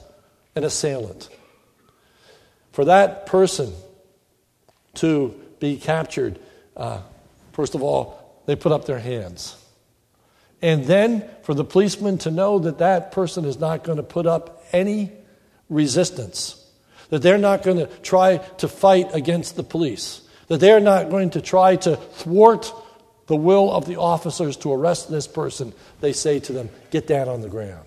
an 0.54 0.64
assailant. 0.64 1.28
For 2.72 2.84
that 2.84 3.26
person 3.26 3.72
to 4.94 5.40
be 5.60 5.76
captured, 5.76 6.38
uh, 6.76 7.00
first 7.52 7.74
of 7.74 7.82
all, 7.82 8.42
they 8.46 8.56
put 8.56 8.72
up 8.72 8.84
their 8.84 8.98
hands. 8.98 9.56
And 10.60 10.84
then 10.84 11.28
for 11.42 11.54
the 11.54 11.64
policeman 11.64 12.18
to 12.18 12.30
know 12.30 12.58
that 12.58 12.78
that 12.78 13.12
person 13.12 13.44
is 13.44 13.58
not 13.58 13.84
going 13.84 13.96
to 13.96 14.02
put 14.02 14.26
up 14.26 14.64
any 14.72 15.12
resistance, 15.68 16.60
that 17.10 17.22
they're 17.22 17.38
not 17.38 17.62
going 17.62 17.78
to 17.78 17.86
try 18.02 18.38
to 18.58 18.68
fight 18.68 19.14
against 19.14 19.56
the 19.56 19.62
police 19.62 20.23
that 20.48 20.60
they're 20.60 20.80
not 20.80 21.10
going 21.10 21.30
to 21.30 21.40
try 21.40 21.76
to 21.76 21.96
thwart 21.96 22.72
the 23.26 23.36
will 23.36 23.70
of 23.72 23.86
the 23.86 23.96
officers 23.96 24.56
to 24.58 24.72
arrest 24.72 25.10
this 25.10 25.26
person. 25.26 25.72
They 26.00 26.12
say 26.12 26.40
to 26.40 26.52
them, 26.52 26.68
Get 26.90 27.06
down 27.06 27.28
on 27.28 27.40
the 27.40 27.48
ground. 27.48 27.86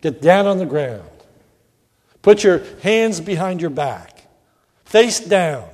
Get 0.00 0.20
down 0.20 0.46
on 0.46 0.58
the 0.58 0.66
ground. 0.66 1.08
Put 2.22 2.44
your 2.44 2.62
hands 2.82 3.20
behind 3.20 3.60
your 3.60 3.70
back, 3.70 4.26
face 4.84 5.20
down, 5.20 5.68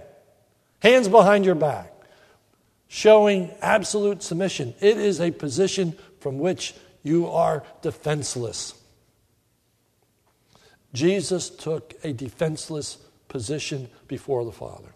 hands 0.81 1.09
behind 1.09 1.45
your 1.45 1.55
back, 1.55 1.93
showing 2.89 3.51
absolute 3.61 4.23
submission. 4.23 4.75
It 4.81 4.97
is 4.97 5.21
a 5.21 5.31
position 5.31 5.97
from 6.21 6.39
which 6.39 6.75
you 7.03 7.29
are 7.29 7.65
defenseless. 7.83 8.75
Jesus 10.95 11.51
took 11.51 11.95
a 12.03 12.13
defenseless 12.13 12.97
position 13.29 13.89
before 14.07 14.45
the 14.45 14.53
Father. 14.53 14.95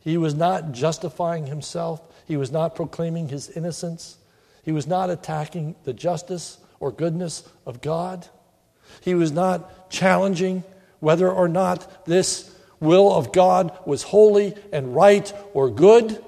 He 0.00 0.16
was 0.16 0.34
not 0.34 0.72
justifying 0.72 1.46
himself, 1.46 2.00
he 2.26 2.36
was 2.36 2.52
not 2.52 2.74
proclaiming 2.74 3.28
his 3.28 3.48
innocence, 3.50 4.18
he 4.62 4.72
was 4.72 4.86
not 4.86 5.10
attacking 5.10 5.74
the 5.84 5.92
justice 5.92 6.58
or 6.80 6.92
goodness 6.92 7.48
of 7.64 7.80
God. 7.80 8.28
He 9.00 9.14
was 9.14 9.32
not 9.32 9.90
challenging 9.90 10.64
whether 11.00 11.30
or 11.30 11.48
not 11.48 12.06
this 12.06 12.52
will 12.80 13.12
of 13.12 13.32
God 13.32 13.76
was 13.86 14.02
holy 14.02 14.54
and 14.72 14.94
right 14.94 15.32
or 15.54 15.70
good. 15.70 16.22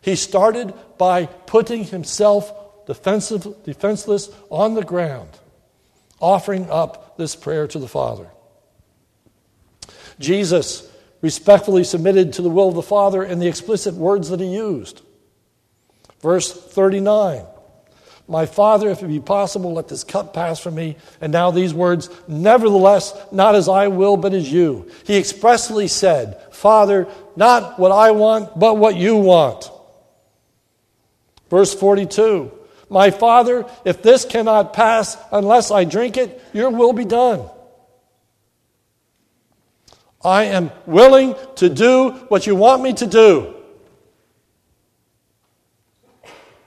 He 0.00 0.16
started 0.16 0.72
by 0.96 1.26
putting 1.26 1.84
himself 1.84 2.52
defensive, 2.86 3.46
defenseless 3.64 4.30
on 4.50 4.74
the 4.74 4.84
ground, 4.84 5.28
offering 6.20 6.70
up 6.70 7.16
this 7.16 7.36
prayer 7.36 7.66
to 7.68 7.78
the 7.78 7.88
Father. 7.88 8.28
Jesus 10.18 10.90
respectfully 11.20 11.84
submitted 11.84 12.34
to 12.34 12.42
the 12.42 12.50
will 12.50 12.68
of 12.68 12.74
the 12.74 12.82
Father 12.82 13.24
in 13.24 13.38
the 13.38 13.48
explicit 13.48 13.94
words 13.94 14.28
that 14.30 14.40
he 14.40 14.46
used. 14.46 15.02
Verse 16.20 16.52
39 16.52 17.44
My 18.26 18.46
Father, 18.46 18.90
if 18.90 19.02
it 19.02 19.08
be 19.08 19.20
possible, 19.20 19.74
let 19.74 19.88
this 19.88 20.04
cup 20.04 20.34
pass 20.34 20.60
from 20.60 20.74
me. 20.74 20.96
And 21.20 21.32
now 21.32 21.50
these 21.50 21.74
words, 21.74 22.10
nevertheless, 22.26 23.14
not 23.32 23.54
as 23.54 23.68
I 23.68 23.88
will, 23.88 24.16
but 24.16 24.34
as 24.34 24.50
you. 24.50 24.90
He 25.04 25.16
expressly 25.16 25.88
said, 25.88 26.40
Father, 26.52 27.08
not 27.36 27.78
what 27.78 27.92
I 27.92 28.10
want, 28.12 28.58
but 28.58 28.76
what 28.76 28.96
you 28.96 29.16
want. 29.16 29.70
Verse 31.50 31.74
42 31.74 32.52
My 32.90 33.10
Father, 33.10 33.64
if 33.84 34.02
this 34.02 34.24
cannot 34.24 34.72
pass 34.72 35.16
unless 35.32 35.70
I 35.70 35.84
drink 35.84 36.16
it, 36.16 36.42
your 36.52 36.70
will 36.70 36.92
be 36.92 37.04
done. 37.04 37.48
I 40.28 40.44
am 40.44 40.70
willing 40.84 41.34
to 41.56 41.70
do 41.70 42.10
what 42.28 42.46
you 42.46 42.54
want 42.54 42.82
me 42.82 42.92
to 42.92 43.06
do. 43.06 43.54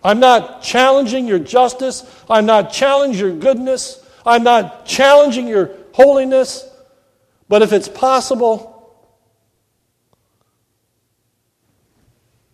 I'm 0.03 0.19
not 0.19 0.63
challenging 0.63 1.27
your 1.27 1.37
justice. 1.37 2.03
I'm 2.27 2.47
not 2.47 2.73
challenging 2.73 3.19
your 3.19 3.37
goodness. 3.37 4.03
I'm 4.25 4.41
not 4.41 4.87
challenging 4.87 5.47
your 5.47 5.69
holiness. 5.93 6.67
But 7.47 7.61
if 7.61 7.71
it's 7.71 7.87
possible, 7.87 8.97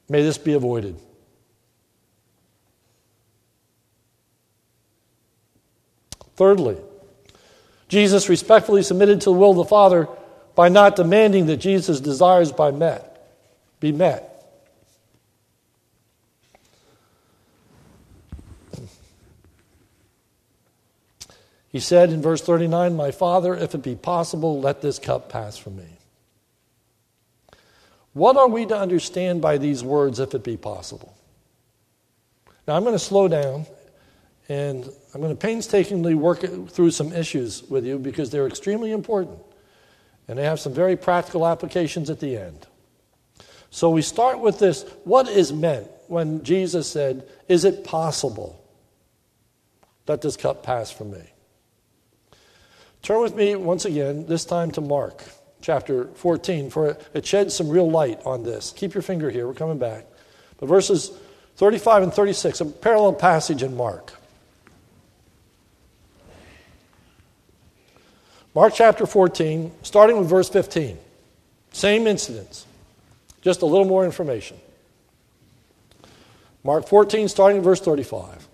may 0.10 0.24
this 0.24 0.38
be 0.38 0.54
avoided. 0.54 1.00
Thirdly, 6.36 6.76
Jesus 7.88 8.28
respectfully 8.28 8.84
submitted 8.84 9.22
to 9.22 9.26
the 9.26 9.32
will 9.32 9.52
of 9.52 9.58
the 9.58 9.64
Father 9.64 10.10
by 10.58 10.70
not 10.70 10.96
demanding 10.96 11.46
that 11.46 11.58
Jesus' 11.58 12.00
desires 12.00 12.52
by 12.52 12.72
met, 12.72 13.32
be 13.80 13.92
met. 13.92 14.34
He 21.70 21.80
said 21.80 22.10
in 22.10 22.24
verse 22.24 22.42
39, 22.42 22.96
My 22.96 23.12
Father, 23.12 23.54
if 23.54 23.76
it 23.76 23.84
be 23.84 23.94
possible, 23.94 24.60
let 24.60 24.82
this 24.82 24.98
cup 24.98 25.30
pass 25.30 25.58
from 25.58 25.78
me. 25.78 26.00
What 28.14 28.36
are 28.36 28.48
we 28.48 28.66
to 28.66 28.76
understand 28.76 29.44
by 29.44 29.60
these 29.60 29.84
words, 29.84 30.20
if 30.20 30.34
it 30.34 30.44
be 30.44 30.58
possible? 30.58 31.16
Now, 32.68 32.76
I'm 32.76 32.82
going 32.82 32.96
to 32.96 33.00
slow 33.00 33.28
down 33.28 33.68
and 34.50 34.90
I'm 35.14 35.22
going 35.22 35.36
to 35.36 35.40
painstakingly 35.40 36.16
work 36.16 36.40
through 36.70 36.90
some 36.90 37.14
issues 37.14 37.62
with 37.62 37.86
you 37.86 38.00
because 38.00 38.32
they're 38.32 38.48
extremely 38.48 38.92
important. 38.92 39.38
And 40.28 40.38
they 40.38 40.44
have 40.44 40.60
some 40.60 40.74
very 40.74 40.96
practical 40.96 41.48
applications 41.48 42.10
at 42.10 42.20
the 42.20 42.38
end. 42.38 42.68
So 43.70 43.90
we 43.90 44.02
start 44.02 44.40
with 44.40 44.60
this 44.60 44.84
what 45.04 45.28
is 45.28 45.54
meant 45.54 45.88
when 46.08 46.44
Jesus 46.44 46.90
said, 46.90 47.28
Is 47.48 47.66
it 47.66 47.84
possible? 47.84 48.64
Let 50.08 50.22
this 50.22 50.38
cup 50.38 50.64
pass 50.64 50.90
from 50.92 51.12
me. 51.12 51.24
Turn 53.02 53.22
with 53.22 53.36
me 53.36 53.56
once 53.56 53.86
again, 53.86 54.26
this 54.26 54.46
time 54.46 54.72
to 54.72 54.82
Mark 54.82 55.24
chapter 55.62 56.06
14, 56.16 56.70
for 56.70 56.98
it 57.14 57.26
sheds 57.26 57.56
some 57.56 57.70
real 57.70 57.90
light 57.90 58.22
on 58.26 58.44
this. 58.44 58.74
Keep 58.76 58.94
your 58.94 59.02
finger 59.02 59.30
here, 59.30 59.48
we're 59.48 59.54
coming 59.54 59.78
back. 59.78 60.06
But 60.58 60.68
verses 60.68 61.12
35 61.58 62.04
and 62.04 62.14
36, 62.14 62.62
a 62.62 62.66
parallel 62.66 63.14
passage 63.14 63.64
in 63.64 63.76
Mark. 63.76 64.14
Mark 68.58 68.74
chapter 68.74 69.06
14, 69.06 69.72
starting 69.84 70.18
with 70.18 70.28
verse 70.28 70.50
15. 70.50 70.98
Same 71.74 72.08
incidents, 72.08 72.66
just 73.44 73.62
a 73.62 73.68
little 73.68 73.86
more 73.86 74.04
information. 74.04 74.58
Mark 76.64 76.88
14, 76.88 77.28
starting 77.28 77.60
at 77.60 77.64
verse 77.64 77.80
35. 77.82 78.48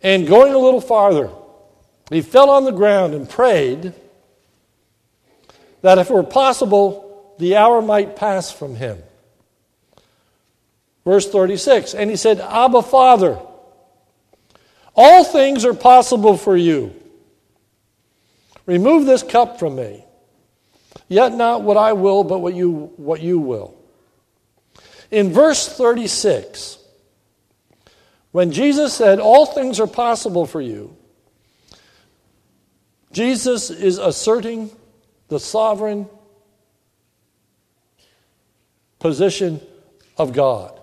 And 0.00 0.28
going 0.28 0.54
a 0.54 0.58
little 0.58 0.80
farther, 0.80 1.28
he 2.08 2.20
fell 2.22 2.50
on 2.50 2.62
the 2.62 2.70
ground 2.70 3.14
and 3.14 3.28
prayed 3.28 3.92
that 5.82 5.98
if 5.98 6.08
it 6.08 6.14
were 6.14 6.22
possible, 6.22 7.34
the 7.40 7.56
hour 7.56 7.82
might 7.82 8.14
pass 8.14 8.52
from 8.52 8.76
him. 8.76 9.02
Verse 11.04 11.28
36 11.28 11.94
And 11.94 12.10
he 12.10 12.16
said, 12.16 12.38
Abba, 12.38 12.82
Father, 12.82 13.40
all 14.94 15.24
things 15.24 15.64
are 15.64 15.74
possible 15.74 16.36
for 16.36 16.56
you. 16.56 16.94
Remove 18.68 19.06
this 19.06 19.22
cup 19.22 19.58
from 19.58 19.76
me. 19.76 20.04
Yet 21.08 21.32
not 21.32 21.62
what 21.62 21.78
I 21.78 21.94
will, 21.94 22.22
but 22.22 22.40
what 22.40 22.52
you, 22.52 22.92
what 22.96 23.22
you 23.22 23.38
will. 23.38 23.74
In 25.10 25.32
verse 25.32 25.66
36, 25.66 26.76
when 28.30 28.52
Jesus 28.52 28.92
said, 28.92 29.20
All 29.20 29.46
things 29.46 29.80
are 29.80 29.86
possible 29.86 30.44
for 30.44 30.60
you, 30.60 30.94
Jesus 33.10 33.70
is 33.70 33.96
asserting 33.96 34.70
the 35.28 35.40
sovereign 35.40 36.06
position 38.98 39.62
of 40.18 40.34
God. 40.34 40.78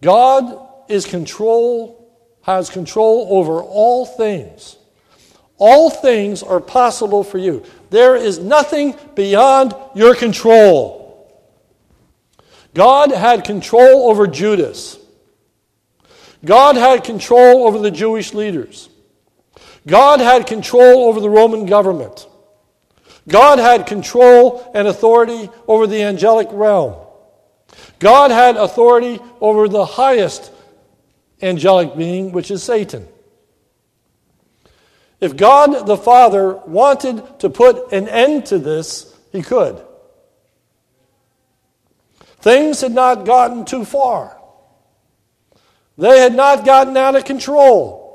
God 0.00 0.58
is 0.88 1.04
control, 1.04 2.16
has 2.44 2.70
control 2.70 3.28
over 3.30 3.60
all 3.60 4.06
things. 4.06 4.78
All 5.58 5.90
things 5.90 6.42
are 6.42 6.60
possible 6.60 7.24
for 7.24 7.38
you. 7.38 7.64
There 7.90 8.14
is 8.16 8.38
nothing 8.38 8.94
beyond 9.14 9.74
your 9.94 10.14
control. 10.14 11.06
God 12.74 13.10
had 13.10 13.44
control 13.44 14.10
over 14.10 14.26
Judas. 14.26 14.98
God 16.44 16.76
had 16.76 17.04
control 17.04 17.66
over 17.66 17.78
the 17.78 17.90
Jewish 17.90 18.34
leaders. 18.34 18.90
God 19.86 20.20
had 20.20 20.46
control 20.46 21.04
over 21.08 21.20
the 21.20 21.30
Roman 21.30 21.64
government. 21.64 22.26
God 23.28 23.58
had 23.58 23.86
control 23.86 24.70
and 24.74 24.86
authority 24.86 25.48
over 25.66 25.86
the 25.86 26.02
angelic 26.02 26.48
realm. 26.50 26.96
God 27.98 28.30
had 28.30 28.56
authority 28.56 29.20
over 29.40 29.68
the 29.68 29.84
highest 29.84 30.52
angelic 31.40 31.96
being, 31.96 32.32
which 32.32 32.50
is 32.50 32.62
Satan. 32.62 33.08
If 35.20 35.36
God 35.36 35.86
the 35.86 35.96
Father 35.96 36.54
wanted 36.66 37.40
to 37.40 37.50
put 37.50 37.92
an 37.92 38.08
end 38.08 38.46
to 38.46 38.58
this, 38.58 39.16
he 39.32 39.42
could. 39.42 39.82
Things 42.40 42.80
had 42.80 42.92
not 42.92 43.24
gotten 43.24 43.64
too 43.64 43.84
far. 43.84 44.36
They 45.98 46.18
had 46.18 46.34
not 46.34 46.64
gotten 46.64 46.96
out 46.96 47.16
of 47.16 47.24
control. 47.24 48.06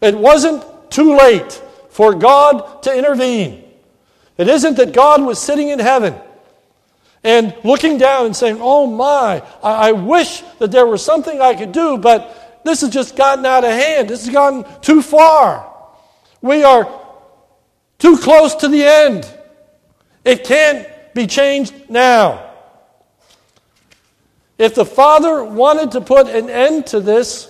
It 0.00 0.18
wasn't 0.18 0.64
too 0.90 1.16
late 1.16 1.62
for 1.90 2.14
God 2.14 2.82
to 2.84 2.96
intervene. 2.96 3.62
It 4.38 4.48
isn't 4.48 4.76
that 4.78 4.92
God 4.92 5.22
was 5.22 5.38
sitting 5.38 5.68
in 5.68 5.78
heaven 5.78 6.14
and 7.22 7.54
looking 7.62 7.98
down 7.98 8.26
and 8.26 8.36
saying, 8.36 8.58
Oh 8.60 8.86
my, 8.86 9.42
I, 9.62 9.92
wish 9.92 10.42
that 10.58 10.72
there 10.72 10.86
was 10.86 11.04
something 11.04 11.40
I 11.40 11.54
could 11.54 11.72
do, 11.72 11.98
but 11.98 12.41
this 12.64 12.80
has 12.82 12.90
just 12.90 13.16
gotten 13.16 13.44
out 13.44 13.64
of 13.64 13.70
hand. 13.70 14.08
This 14.08 14.24
has 14.24 14.32
gotten 14.32 14.64
too 14.80 15.02
far. 15.02 15.68
We 16.40 16.64
are 16.64 16.88
too 17.98 18.16
close 18.16 18.54
to 18.56 18.68
the 18.68 18.84
end. 18.84 19.30
It 20.24 20.44
can't 20.44 20.86
be 21.14 21.26
changed 21.26 21.88
now. 21.88 22.50
If 24.58 24.74
the 24.74 24.84
Father 24.84 25.42
wanted 25.42 25.92
to 25.92 26.00
put 26.00 26.28
an 26.28 26.48
end 26.48 26.86
to 26.88 27.00
this, 27.00 27.48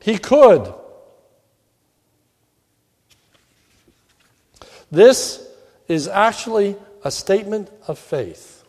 he 0.00 0.18
could. 0.18 0.72
This 4.90 5.44
is 5.88 6.06
actually 6.06 6.76
a 7.02 7.10
statement 7.10 7.70
of 7.88 7.98
faith. 7.98 8.64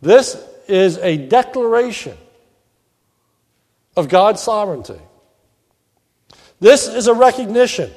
This 0.00 0.42
is 0.66 0.98
a 0.98 1.16
declaration 1.16 2.18
of 3.96 4.08
God's 4.08 4.40
sovereignty. 4.40 5.00
This 6.60 6.86
is 6.86 7.06
a 7.08 7.14
recognition 7.14 7.90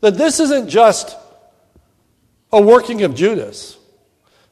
that 0.00 0.16
this 0.16 0.40
isn't 0.40 0.68
just 0.68 1.16
a 2.52 2.60
working 2.60 3.02
of 3.02 3.14
Judas. 3.14 3.76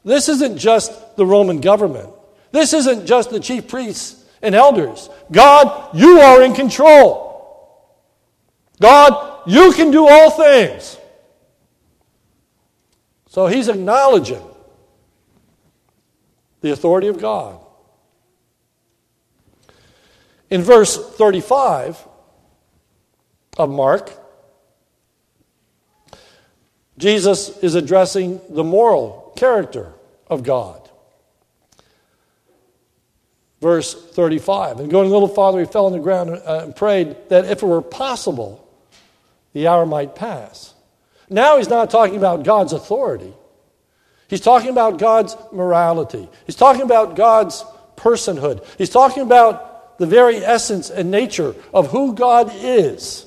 This 0.04 0.28
isn't 0.28 0.58
just 0.58 1.16
the 1.16 1.26
Roman 1.26 1.60
government. 1.60 2.10
This 2.52 2.72
isn't 2.72 3.06
just 3.06 3.30
the 3.30 3.40
chief 3.40 3.68
priests 3.68 4.24
and 4.40 4.54
elders 4.54 5.10
God, 5.30 5.94
you 5.94 6.20
are 6.20 6.42
in 6.42 6.54
control. 6.54 7.26
God, 8.80 9.42
you 9.46 9.72
can 9.72 9.90
do 9.90 10.06
all 10.06 10.30
things. 10.30 10.96
So 13.28 13.46
he's 13.46 13.68
acknowledging 13.68 14.42
the 16.60 16.70
authority 16.70 17.08
of 17.08 17.20
God. 17.20 17.60
In 20.50 20.62
verse 20.62 20.96
35 20.96 22.06
of 23.58 23.70
Mark, 23.70 24.12
Jesus 26.96 27.56
is 27.58 27.74
addressing 27.74 28.40
the 28.48 28.64
moral 28.64 29.32
character 29.36 29.92
of 30.26 30.42
God. 30.42 30.88
Verse 33.60 33.94
35. 33.94 34.80
And 34.80 34.90
going 34.90 35.08
a 35.08 35.12
little 35.12 35.28
farther, 35.28 35.60
he 35.60 35.66
fell 35.66 35.86
on 35.86 35.92
the 35.92 35.98
ground 35.98 36.30
uh, 36.30 36.60
and 36.64 36.74
prayed 36.74 37.16
that 37.28 37.44
if 37.44 37.62
it 37.62 37.66
were 37.66 37.82
possible, 37.82 38.64
the 39.52 39.66
hour 39.66 39.84
might 39.84 40.14
pass. 40.14 40.74
Now 41.28 41.58
he's 41.58 41.68
not 41.68 41.90
talking 41.90 42.16
about 42.16 42.44
God's 42.44 42.72
authority. 42.72 43.32
He's 44.28 44.40
talking 44.40 44.70
about 44.70 44.98
God's 44.98 45.36
morality. 45.52 46.28
He's 46.46 46.54
talking 46.54 46.82
about 46.82 47.16
God's 47.16 47.64
personhood. 47.96 48.64
He's 48.76 48.90
talking 48.90 49.22
about 49.22 49.67
the 49.98 50.06
very 50.06 50.36
essence 50.38 50.90
and 50.90 51.10
nature 51.10 51.54
of 51.74 51.90
who 51.90 52.14
God 52.14 52.50
is 52.54 53.26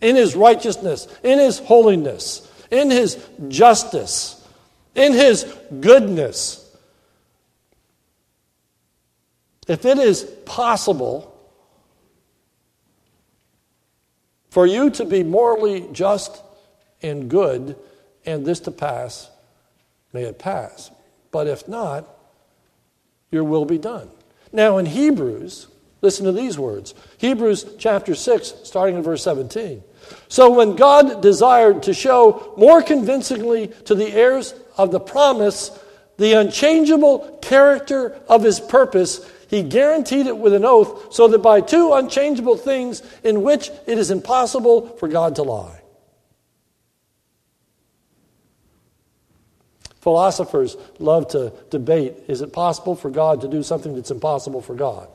in 0.00 0.16
his 0.16 0.34
righteousness, 0.34 1.06
in 1.22 1.38
his 1.38 1.58
holiness, 1.58 2.50
in 2.70 2.90
his 2.90 3.24
justice, 3.48 4.46
in 4.94 5.12
his 5.12 5.44
goodness. 5.80 6.64
If 9.66 9.84
it 9.84 9.98
is 9.98 10.24
possible 10.46 11.34
for 14.50 14.66
you 14.66 14.90
to 14.90 15.04
be 15.04 15.22
morally 15.22 15.86
just 15.92 16.42
and 17.02 17.28
good 17.28 17.76
and 18.24 18.46
this 18.46 18.60
to 18.60 18.70
pass, 18.70 19.30
may 20.12 20.22
it 20.22 20.38
pass. 20.38 20.90
But 21.30 21.46
if 21.46 21.68
not, 21.68 22.08
your 23.30 23.44
will 23.44 23.66
be 23.66 23.76
done. 23.76 24.10
Now, 24.52 24.78
in 24.78 24.86
Hebrews, 24.86 25.66
listen 26.00 26.24
to 26.26 26.32
these 26.32 26.58
words 26.58 26.94
Hebrews 27.18 27.76
chapter 27.78 28.14
6, 28.14 28.54
starting 28.64 28.96
in 28.96 29.02
verse 29.02 29.22
17. 29.22 29.82
So, 30.28 30.50
when 30.50 30.76
God 30.76 31.20
desired 31.20 31.82
to 31.84 31.94
show 31.94 32.54
more 32.56 32.82
convincingly 32.82 33.68
to 33.84 33.94
the 33.94 34.10
heirs 34.12 34.54
of 34.76 34.90
the 34.90 35.00
promise 35.00 35.70
the 36.18 36.32
unchangeable 36.32 37.38
character 37.40 38.20
of 38.28 38.42
his 38.42 38.60
purpose, 38.60 39.24
he 39.48 39.62
guaranteed 39.62 40.26
it 40.26 40.36
with 40.36 40.52
an 40.52 40.64
oath, 40.64 41.14
so 41.14 41.28
that 41.28 41.38
by 41.38 41.60
two 41.60 41.92
unchangeable 41.94 42.56
things 42.56 43.02
in 43.22 43.42
which 43.42 43.70
it 43.86 43.98
is 43.98 44.10
impossible 44.10 44.88
for 44.96 45.08
God 45.08 45.36
to 45.36 45.42
lie. 45.42 45.80
Philosophers 50.00 50.76
love 50.98 51.28
to 51.28 51.52
debate 51.70 52.14
is 52.28 52.40
it 52.40 52.52
possible 52.52 52.94
for 52.94 53.10
God 53.10 53.40
to 53.42 53.48
do 53.48 53.62
something 53.62 53.94
that's 53.94 54.10
impossible 54.10 54.60
for 54.60 54.74
God? 54.74 55.08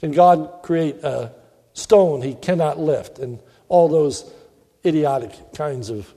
Can 0.00 0.12
God 0.12 0.60
create 0.62 1.02
a 1.02 1.32
stone 1.72 2.22
he 2.22 2.34
cannot 2.34 2.78
lift? 2.78 3.18
And 3.18 3.40
all 3.68 3.88
those 3.88 4.30
idiotic 4.84 5.32
kinds 5.54 5.90
of 5.90 6.12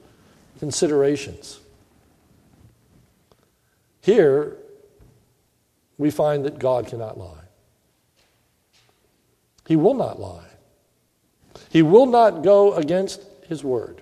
considerations. 0.60 1.60
Here, 4.02 4.58
we 5.98 6.12
find 6.12 6.46
that 6.46 6.60
God 6.60 6.88
cannot 6.88 7.18
lie. 7.18 7.44
He 9.68 9.76
will 9.76 9.94
not 9.94 10.20
lie. 10.20 10.46
He 11.70 11.82
will 11.82 12.06
not 12.06 12.44
go 12.44 12.74
against 12.74 13.22
his 13.48 13.64
word. 13.64 14.02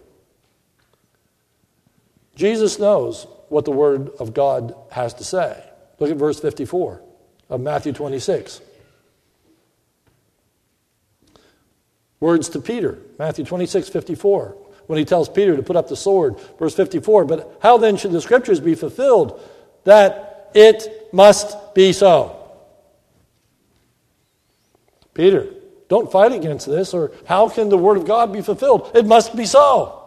Jesus 2.36 2.78
knows 2.78 3.26
what 3.50 3.66
the 3.66 3.72
Word 3.72 4.10
of 4.20 4.34
God 4.34 4.76
has 4.92 5.16
to 5.16 5.24
say. 5.24 5.64
Look 6.00 6.12
at 6.12 6.18
verse 6.18 6.40
54 6.40 7.02
of 7.50 7.62
Matthew 7.62 7.94
26. 7.94 8.62
Words 12.20 12.50
to 12.50 12.60
Peter, 12.60 12.98
Matthew 13.20 13.46
26, 13.46 13.90
54, 13.90 14.58
when 14.88 14.98
he 14.98 15.06
tells 15.06 15.30
Peter 15.30 15.56
to 15.56 15.64
put 15.64 15.76
up 15.76 15.88
the 15.88 15.96
sword. 15.96 16.40
Verse 16.58 16.74
54 16.74 17.26
But 17.26 17.60
how 17.62 17.78
then 17.78 17.98
should 17.98 18.12
the 18.12 18.22
scriptures 18.22 18.60
be 18.60 18.76
fulfilled 18.76 19.40
that 19.84 20.50
it 20.54 21.10
must 21.14 21.76
be 21.76 21.94
so? 21.94 22.34
Peter, 25.14 25.48
don't 25.90 26.12
fight 26.12 26.32
against 26.32 26.68
this, 26.68 26.94
or 26.94 27.12
how 27.26 27.50
can 27.50 27.70
the 27.70 27.78
word 27.78 27.98
of 27.98 28.06
God 28.06 28.34
be 28.34 28.42
fulfilled? 28.42 28.92
It 28.94 29.06
must 29.06 29.36
be 29.36 29.46
so. 29.46 30.04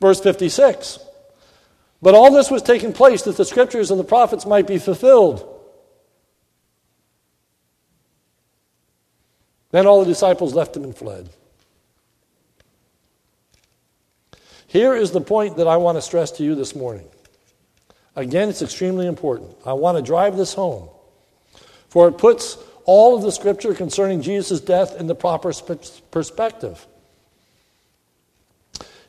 Verse 0.00 0.20
56. 0.20 1.00
But 2.00 2.14
all 2.14 2.30
this 2.30 2.50
was 2.50 2.62
taking 2.62 2.92
place 2.92 3.22
that 3.22 3.36
the 3.36 3.44
scriptures 3.44 3.90
and 3.90 3.98
the 3.98 4.04
prophets 4.04 4.46
might 4.46 4.66
be 4.66 4.78
fulfilled. 4.78 5.57
Then 9.70 9.86
all 9.86 10.00
the 10.00 10.06
disciples 10.06 10.54
left 10.54 10.76
him 10.76 10.84
and 10.84 10.96
fled. 10.96 11.28
Here 14.66 14.94
is 14.94 15.12
the 15.12 15.20
point 15.20 15.56
that 15.56 15.66
I 15.66 15.78
want 15.78 15.96
to 15.96 16.02
stress 16.02 16.30
to 16.32 16.44
you 16.44 16.54
this 16.54 16.74
morning. 16.74 17.06
Again, 18.14 18.48
it's 18.48 18.62
extremely 18.62 19.06
important. 19.06 19.54
I 19.64 19.72
want 19.72 19.96
to 19.96 20.02
drive 20.02 20.36
this 20.36 20.54
home, 20.54 20.88
for 21.88 22.08
it 22.08 22.18
puts 22.18 22.58
all 22.84 23.16
of 23.16 23.22
the 23.22 23.32
scripture 23.32 23.74
concerning 23.74 24.22
Jesus' 24.22 24.60
death 24.60 24.98
in 24.98 25.06
the 25.06 25.14
proper 25.14 25.52
perspective. 26.10 26.86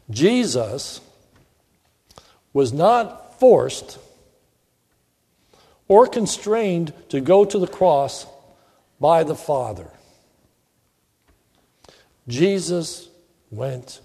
Jesus 0.10 1.02
was 2.54 2.74
not 2.74 3.40
forced 3.40 3.98
or 5.88 6.08
constrained 6.08 6.94
to 7.10 7.22
go 7.22 7.46
to 7.46 7.58
the 7.58 7.68
cross 7.68 8.26
by 9.00 9.24
the 9.24 9.36
Father. 9.36 9.90
Jesus 12.30 13.10
went 13.52 14.00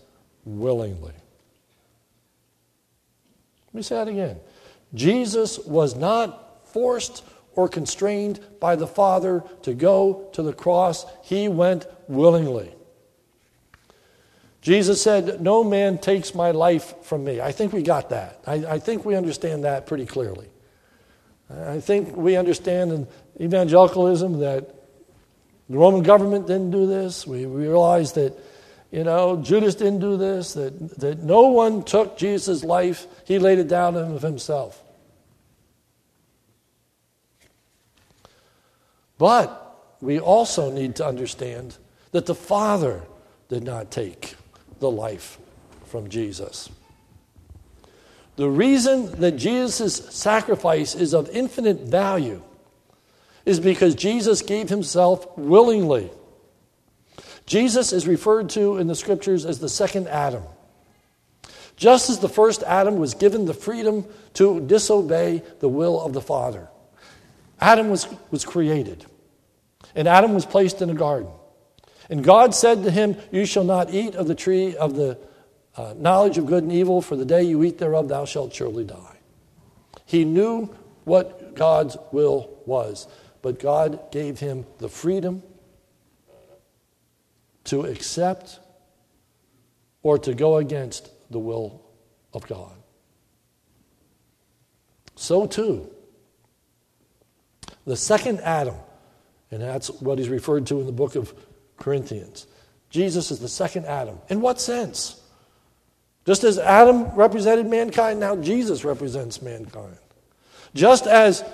willingly. 0.44 1.12
Let 3.66 3.74
me 3.74 3.82
say 3.82 3.96
that 3.96 4.08
again. 4.08 4.40
Jesus 4.94 5.58
was 5.58 5.94
not 5.94 6.66
forced 6.68 7.22
or 7.54 7.68
constrained 7.68 8.40
by 8.60 8.76
the 8.76 8.86
Father 8.86 9.44
to 9.62 9.74
go 9.74 10.28
to 10.32 10.42
the 10.42 10.52
cross, 10.52 11.06
he 11.22 11.48
went 11.48 11.86
willingly. 12.08 12.74
Jesus 14.60 15.02
said, 15.02 15.40
No 15.40 15.62
man 15.62 15.98
takes 15.98 16.34
my 16.34 16.50
life 16.50 16.94
from 17.02 17.22
me. 17.22 17.40
I 17.40 17.52
think 17.52 17.72
we 17.72 17.82
got 17.82 18.10
that. 18.10 18.40
I, 18.46 18.54
I, 18.54 18.78
think 18.78 19.04
we 19.04 19.14
understand 19.14 19.64
that 19.64 19.86
pretty 19.86 20.06
clearly. 20.06 20.48
I 21.50 21.80
think 21.80 22.16
we 22.16 22.36
understand 22.36 22.90
in 22.90 23.06
evangelicalism 23.40 24.40
that 24.40 24.74
the 25.68 25.78
Roman 25.78 26.02
government 26.02 26.46
didn't 26.46 26.70
do 26.70 26.86
this. 26.86 27.26
We, 27.26 27.46
we 27.46 27.66
realize 27.66 28.12
that, 28.12 28.38
you 28.90 29.04
know, 29.04 29.36
Judas 29.36 29.74
didn't 29.74 30.00
do 30.00 30.16
this, 30.16 30.54
that, 30.54 30.98
that 31.00 31.22
no 31.22 31.48
one 31.48 31.82
took 31.82 32.18
Jesus' 32.18 32.62
life, 32.62 33.06
he 33.24 33.38
laid 33.38 33.58
it 33.58 33.68
down 33.68 33.96
of 33.96 34.22
himself. 34.22 34.82
But 39.16 39.60
we 40.00 40.20
also 40.20 40.70
need 40.70 40.96
to 40.96 41.06
understand 41.06 41.78
that 42.10 42.26
the 42.26 42.34
Father 42.34 43.02
did 43.48 43.62
not 43.62 43.90
take 43.90 44.34
the 44.80 44.90
life 44.90 45.38
from 45.86 46.08
Jesus. 46.08 46.68
The 48.36 48.50
reason 48.50 49.20
that 49.20 49.32
Jesus' 49.32 49.96
sacrifice 50.14 50.94
is 50.94 51.14
of 51.14 51.30
infinite 51.30 51.80
value 51.82 52.42
is 53.44 53.60
because 53.60 53.94
Jesus 53.94 54.42
gave 54.42 54.68
himself 54.68 55.26
willingly. 55.36 56.10
Jesus 57.46 57.92
is 57.92 58.08
referred 58.08 58.50
to 58.50 58.78
in 58.78 58.86
the 58.86 58.94
scriptures 58.94 59.44
as 59.44 59.58
the 59.58 59.68
second 59.68 60.08
Adam. 60.08 60.42
Just 61.76 62.08
as 62.08 62.20
the 62.20 62.28
first 62.28 62.62
Adam 62.62 62.98
was 62.98 63.14
given 63.14 63.46
the 63.46 63.54
freedom 63.54 64.06
to 64.34 64.60
disobey 64.60 65.42
the 65.60 65.68
will 65.68 66.00
of 66.00 66.12
the 66.12 66.20
Father, 66.20 66.68
Adam 67.60 67.90
was, 67.90 68.08
was 68.30 68.44
created, 68.44 69.04
and 69.94 70.08
Adam 70.08 70.34
was 70.34 70.46
placed 70.46 70.82
in 70.82 70.90
a 70.90 70.94
garden. 70.94 71.30
And 72.08 72.22
God 72.22 72.54
said 72.54 72.82
to 72.84 72.90
him, 72.90 73.16
You 73.32 73.46
shall 73.46 73.64
not 73.64 73.92
eat 73.92 74.14
of 74.14 74.28
the 74.28 74.34
tree 74.34 74.76
of 74.76 74.94
the 74.94 75.18
uh, 75.76 75.94
knowledge 75.96 76.38
of 76.38 76.46
good 76.46 76.62
and 76.62 76.72
evil, 76.72 77.02
for 77.02 77.16
the 77.16 77.24
day 77.24 77.42
you 77.42 77.64
eat 77.64 77.78
thereof, 77.78 78.08
thou 78.08 78.24
shalt 78.24 78.54
surely 78.54 78.84
die. 78.84 79.16
He 80.06 80.24
knew 80.24 80.66
what 81.04 81.54
God's 81.54 81.96
will 82.12 82.50
was, 82.66 83.08
but 83.44 83.58
God 83.58 84.10
gave 84.10 84.40
him 84.40 84.64
the 84.78 84.88
freedom 84.88 85.42
to 87.64 87.82
accept 87.82 88.58
or 90.02 90.16
to 90.20 90.32
go 90.32 90.56
against 90.56 91.10
the 91.30 91.38
will 91.38 91.82
of 92.32 92.46
God. 92.46 92.72
So 95.14 95.46
too, 95.46 95.90
The 97.84 97.96
second 97.96 98.40
Adam. 98.40 98.76
And 99.50 99.60
that's 99.60 99.90
what 99.90 100.18
he's 100.18 100.30
referred 100.30 100.66
to 100.68 100.80
in 100.80 100.86
the 100.86 100.92
book 100.92 101.14
of 101.14 101.34
Corinthians. 101.76 102.46
Jesus 102.88 103.30
is 103.30 103.40
the 103.40 103.48
second 103.48 103.84
Adam. 103.84 104.18
In 104.30 104.40
what 104.40 104.58
sense? 104.58 105.20
Just 106.24 106.44
as 106.44 106.58
Adam 106.58 107.14
represented 107.14 107.66
mankind, 107.66 108.20
now 108.20 108.36
Jesus 108.36 108.86
represents 108.86 109.42
mankind. 109.42 109.98
Just 110.74 111.06
as 111.06 111.44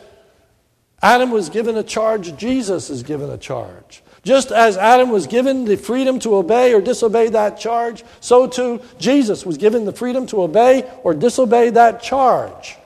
Adam 1.03 1.31
was 1.31 1.49
given 1.49 1.77
a 1.77 1.83
charge, 1.83 2.37
Jesus 2.37 2.91
is 2.91 3.03
given 3.03 3.31
a 3.31 3.39
charge. 3.39 4.03
Just 4.23 4.53
as 4.53 4.77
Adam 4.77 5.09
was 5.09 5.27
given 5.27 5.65
the 5.65 5.77
freedom 5.77 6.19
to 6.21 6.37
obey 6.37 6.75
or 6.75 6.83
disobey 6.83 7.31
that 7.31 7.59
charge, 7.59 8.05
so 8.21 8.47
too 8.47 8.83
Jesus 8.99 9.47
was 9.47 9.57
given 9.57 9.87
the 9.87 9.93
freedom 9.93 10.27
to 10.27 10.43
obey 10.43 10.91
or 11.03 11.15
disobey 11.15 11.71
that 11.71 12.03
charge. 12.03 12.77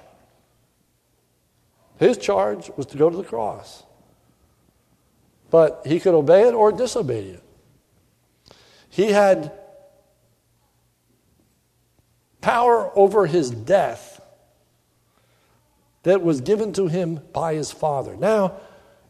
His 1.99 2.17
charge 2.17 2.71
was 2.77 2.87
to 2.87 2.97
go 2.97 3.11
to 3.11 3.17
the 3.17 3.25
cross. 3.25 3.83
But 5.51 5.83
he 5.87 5.99
could 6.01 6.15
obey 6.15 6.49
it 6.49 6.55
or 6.55 6.73
disobey 6.73 7.25
it. 7.25 7.43
He 8.91 9.11
had 9.11 9.53
power 12.41 12.97
over 12.97 13.27
his 13.27 13.51
death 13.51 14.14
that 16.05 16.23
was 16.23 16.41
given 16.41 16.73
to 16.75 16.87
him 16.87 17.21
by 17.33 17.55
his 17.55 17.73
Father. 17.73 18.17
Now, 18.17 18.55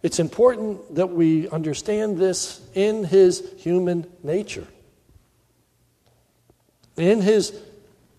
it's 0.02 0.18
important 0.18 0.96
that 0.96 1.10
we 1.10 1.48
understand 1.48 2.18
this 2.18 2.60
in 2.74 3.04
his 3.04 3.42
human 3.58 4.06
nature, 4.22 4.66
in 6.96 7.20
his 7.20 7.58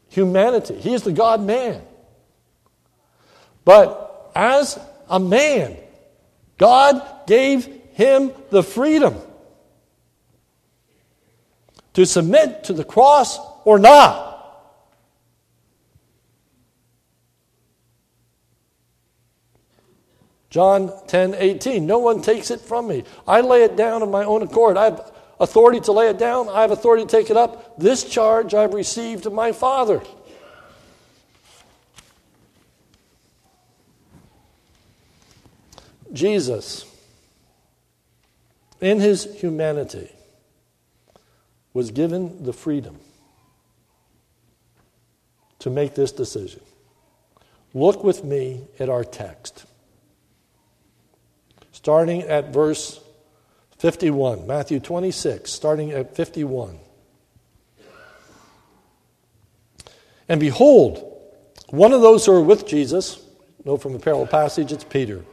humanity. 0.09 0.75
He 0.75 0.93
is 0.93 1.03
the 1.03 1.11
God 1.11 1.41
man. 1.41 1.81
But 3.63 4.31
as 4.35 4.79
a 5.09 5.19
man, 5.19 5.77
God 6.57 7.27
gave 7.27 7.65
him 7.93 8.31
the 8.49 8.63
freedom 8.63 9.15
to 11.93 12.05
submit 12.05 12.65
to 12.65 12.73
the 12.73 12.83
cross 12.83 13.39
or 13.63 13.79
not. 13.79 14.34
John 20.55 20.89
10 21.07 21.35
18. 21.37 21.85
No 21.85 21.99
one 21.99 22.21
takes 22.21 22.49
it 22.49 22.61
from 22.61 22.87
me. 22.87 23.03
I 23.27 23.41
lay 23.41 23.63
it 23.63 23.75
down 23.75 24.01
of 24.01 24.09
my 24.09 24.23
own 24.23 24.41
accord. 24.41 24.77
I 24.77 24.85
have 24.85 25.11
authority 25.37 25.81
to 25.81 25.91
lay 25.91 26.07
it 26.07 26.17
down, 26.17 26.47
I 26.47 26.61
have 26.61 26.71
authority 26.71 27.03
to 27.03 27.09
take 27.09 27.29
it 27.29 27.35
up. 27.35 27.77
This 27.77 28.05
charge 28.05 28.53
I've 28.53 28.73
received 28.73 29.25
of 29.25 29.33
my 29.33 29.51
Father. 29.51 30.01
Jesus, 36.13 36.85
in 38.79 39.01
his 39.01 39.25
humanity, 39.41 40.09
was 41.73 41.91
given 41.91 42.45
the 42.45 42.53
freedom 42.53 42.97
to 45.59 45.69
make 45.69 45.95
this 45.95 46.13
decision. 46.13 46.61
Look 47.73 48.05
with 48.05 48.23
me 48.23 48.61
at 48.79 48.87
our 48.87 49.03
text 49.03 49.65
starting 51.85 52.23
at 52.23 52.51
verse 52.51 52.99
51. 53.77 54.47
Matthew 54.47 54.79
26, 54.79 55.51
starting 55.51 55.91
at 55.91 56.15
51. 56.15 56.79
And 60.27 60.39
behold, 60.39 61.21
one 61.69 61.93
of 61.93 62.01
those 62.01 62.25
who 62.25 62.31
were 62.31 62.41
with 62.41 62.65
Jesus, 62.65 63.23
know 63.65 63.77
from 63.77 63.93
the 63.93 63.99
parallel 63.99 64.25
passage, 64.25 64.71
it's 64.71 64.83
Peter, 64.83 65.23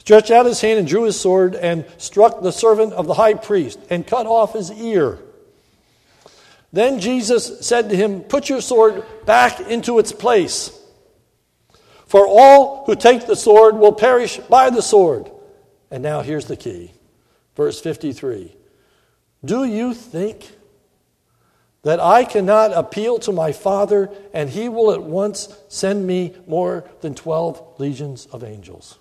stretched 0.00 0.32
out 0.32 0.46
his 0.46 0.60
hand 0.60 0.80
and 0.80 0.88
drew 0.88 1.04
his 1.04 1.20
sword 1.20 1.54
and 1.54 1.84
struck 1.96 2.42
the 2.42 2.50
servant 2.50 2.92
of 2.94 3.06
the 3.06 3.14
high 3.14 3.34
priest 3.34 3.78
and 3.88 4.04
cut 4.04 4.26
off 4.26 4.54
his 4.54 4.72
ear. 4.72 5.20
Then 6.72 6.98
Jesus 6.98 7.64
said 7.64 7.90
to 7.90 7.96
him, 7.96 8.22
Put 8.22 8.48
your 8.48 8.62
sword 8.62 9.04
back 9.26 9.60
into 9.60 10.00
its 10.00 10.10
place. 10.10 10.76
For 12.06 12.26
all 12.26 12.84
who 12.86 12.96
take 12.96 13.28
the 13.28 13.36
sword 13.36 13.76
will 13.76 13.92
perish 13.92 14.38
by 14.38 14.70
the 14.70 14.82
sword. 14.82 15.30
And 15.90 16.02
now 16.02 16.20
here's 16.20 16.46
the 16.46 16.56
key. 16.56 16.92
Verse 17.56 17.80
53 17.80 18.54
Do 19.44 19.64
you 19.64 19.94
think 19.94 20.50
that 21.82 22.00
I 22.00 22.24
cannot 22.24 22.72
appeal 22.72 23.18
to 23.20 23.32
my 23.32 23.52
Father 23.52 24.10
and 24.32 24.50
he 24.50 24.68
will 24.68 24.92
at 24.92 25.02
once 25.02 25.54
send 25.68 26.06
me 26.06 26.36
more 26.46 26.84
than 27.00 27.14
12 27.14 27.78
legions 27.78 28.26
of 28.26 28.44
angels? 28.44 28.98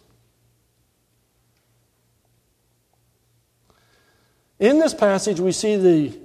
In 4.60 4.80
this 4.80 4.93
passage, 4.93 5.39
we 5.39 5.52
see 5.52 5.76
the 5.76 6.17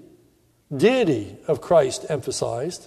deity 0.75 1.37
of 1.47 1.61
Christ 1.61 2.07
emphasized. 2.09 2.87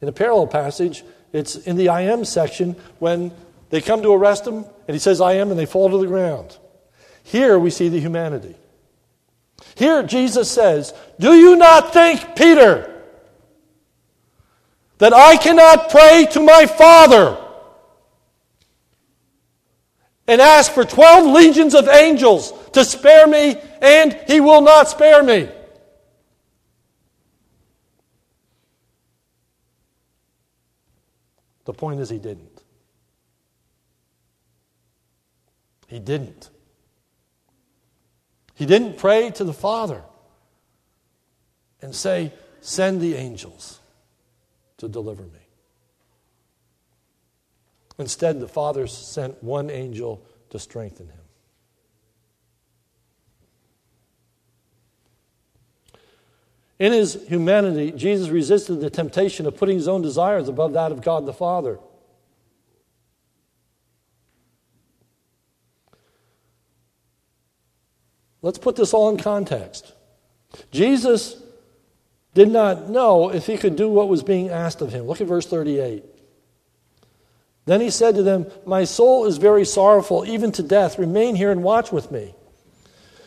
In 0.00 0.08
a 0.08 0.12
parallel 0.12 0.46
passage, 0.46 1.04
it's 1.32 1.56
in 1.56 1.76
the 1.76 1.90
I 1.90 2.02
am 2.02 2.24
section 2.24 2.74
when 2.98 3.32
they 3.70 3.82
come 3.82 4.00
to 4.02 4.12
arrest 4.12 4.46
him 4.46 4.64
and 4.86 4.94
he 4.94 4.98
says, 4.98 5.20
I 5.20 5.34
am, 5.34 5.50
and 5.50 5.58
they 5.58 5.66
fall 5.66 5.90
to 5.90 5.98
the 5.98 6.06
ground. 6.06 6.56
Here 7.28 7.58
we 7.58 7.68
see 7.68 7.90
the 7.90 8.00
humanity. 8.00 8.56
Here 9.74 10.02
Jesus 10.02 10.50
says, 10.50 10.94
Do 11.20 11.34
you 11.34 11.56
not 11.56 11.92
think, 11.92 12.34
Peter, 12.34 13.04
that 14.96 15.12
I 15.12 15.36
cannot 15.36 15.90
pray 15.90 16.26
to 16.32 16.40
my 16.40 16.64
Father 16.64 17.36
and 20.26 20.40
ask 20.40 20.72
for 20.72 20.84
12 20.84 21.30
legions 21.34 21.74
of 21.74 21.86
angels 21.86 22.54
to 22.72 22.82
spare 22.82 23.26
me, 23.26 23.60
and 23.82 24.18
he 24.26 24.40
will 24.40 24.62
not 24.62 24.88
spare 24.88 25.22
me? 25.22 25.50
The 31.66 31.74
point 31.74 32.00
is, 32.00 32.08
he 32.08 32.18
didn't. 32.18 32.62
He 35.88 35.98
didn't. 35.98 36.48
He 38.58 38.66
didn't 38.66 38.98
pray 38.98 39.30
to 39.30 39.44
the 39.44 39.52
Father 39.52 40.02
and 41.80 41.94
say, 41.94 42.32
Send 42.60 43.00
the 43.00 43.14
angels 43.14 43.78
to 44.78 44.88
deliver 44.88 45.22
me. 45.22 45.46
Instead, 47.98 48.40
the 48.40 48.48
Father 48.48 48.88
sent 48.88 49.44
one 49.44 49.70
angel 49.70 50.24
to 50.50 50.58
strengthen 50.58 51.06
him. 51.06 51.14
In 56.80 56.90
his 56.90 57.14
humanity, 57.28 57.92
Jesus 57.92 58.28
resisted 58.28 58.80
the 58.80 58.90
temptation 58.90 59.46
of 59.46 59.56
putting 59.56 59.76
his 59.76 59.86
own 59.86 60.02
desires 60.02 60.48
above 60.48 60.72
that 60.72 60.90
of 60.90 61.00
God 61.00 61.26
the 61.26 61.32
Father. 61.32 61.78
Let's 68.42 68.58
put 68.58 68.76
this 68.76 68.94
all 68.94 69.08
in 69.10 69.16
context. 69.16 69.92
Jesus 70.70 71.40
did 72.34 72.48
not 72.50 72.88
know 72.88 73.30
if 73.30 73.46
he 73.46 73.56
could 73.56 73.76
do 73.76 73.88
what 73.88 74.08
was 74.08 74.22
being 74.22 74.48
asked 74.50 74.80
of 74.80 74.92
him. 74.92 75.06
Look 75.06 75.20
at 75.20 75.26
verse 75.26 75.46
38. 75.46 76.04
Then 77.66 77.80
he 77.80 77.90
said 77.90 78.14
to 78.14 78.22
them, 78.22 78.46
My 78.64 78.84
soul 78.84 79.26
is 79.26 79.36
very 79.36 79.64
sorrowful, 79.64 80.24
even 80.24 80.52
to 80.52 80.62
death. 80.62 80.98
Remain 80.98 81.34
here 81.36 81.50
and 81.50 81.62
watch 81.62 81.92
with 81.92 82.10
me. 82.10 82.34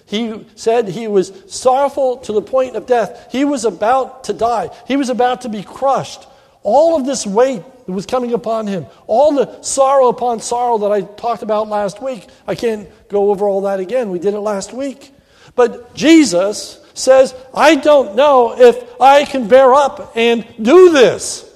He 0.08 0.46
said 0.56 0.88
he 0.90 1.08
was 1.08 1.32
sorrowful 1.48 2.18
to 2.18 2.34
the 2.34 2.42
point 2.42 2.76
of 2.76 2.86
death. 2.86 3.28
He 3.32 3.46
was 3.46 3.66
about 3.66 4.26
to 4.26 4.34
die, 4.34 4.70
he 4.88 4.98
was 4.98 5.10
about 5.10 5.42
to 5.42 5.50
be 5.50 5.64
crushed. 5.64 6.26
All 6.64 6.96
of 6.96 7.06
this 7.06 7.26
weight 7.26 7.64
that 7.86 7.92
was 7.92 8.06
coming 8.06 8.34
upon 8.34 8.68
him, 8.68 8.86
all 9.08 9.34
the 9.34 9.62
sorrow 9.62 10.10
upon 10.10 10.40
sorrow 10.40 10.78
that 10.80 10.92
I 10.92 11.02
talked 11.02 11.44
about 11.44 11.68
last 11.68 12.02
week. 12.02 12.28
I 12.46 12.56
can't 12.56 12.90
go 13.10 13.32
over 13.32 13.48
all 13.48 13.62
that 13.62 13.80
again. 13.80 14.10
We 14.10 14.20
did 14.20 14.34
it 14.34 14.40
last 14.40 14.74
week. 14.74 15.12
But 15.56 15.96
Jesus 15.96 16.80
says, 16.94 17.34
I 17.54 17.76
don't 17.76 18.16
know 18.16 18.60
if 18.60 19.02
I 19.02 19.26
can 19.26 19.48
bear 19.48 19.74
up 19.74 20.14
and 20.16 20.48
do 20.62 20.92
this. 20.92 21.48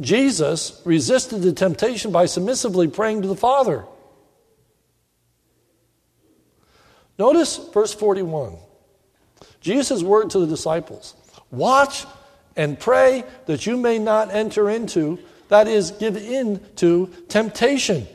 Jesus 0.00 0.82
resisted 0.84 1.42
the 1.42 1.52
temptation 1.52 2.10
by 2.10 2.26
submissively 2.26 2.88
praying 2.88 3.22
to 3.22 3.28
the 3.28 3.36
Father. 3.36 3.84
Notice 7.18 7.58
verse 7.72 7.94
41. 7.94 8.56
Jesus' 9.62 10.02
word 10.02 10.30
to 10.30 10.40
the 10.40 10.46
disciples 10.46 11.14
Watch 11.50 12.04
and 12.56 12.78
pray 12.78 13.24
that 13.46 13.66
you 13.66 13.76
may 13.76 13.98
not 13.98 14.30
enter 14.30 14.68
into, 14.68 15.18
that 15.48 15.68
is, 15.68 15.90
give 15.92 16.16
in 16.16 16.60
to 16.76 17.10
temptation. 17.28 18.06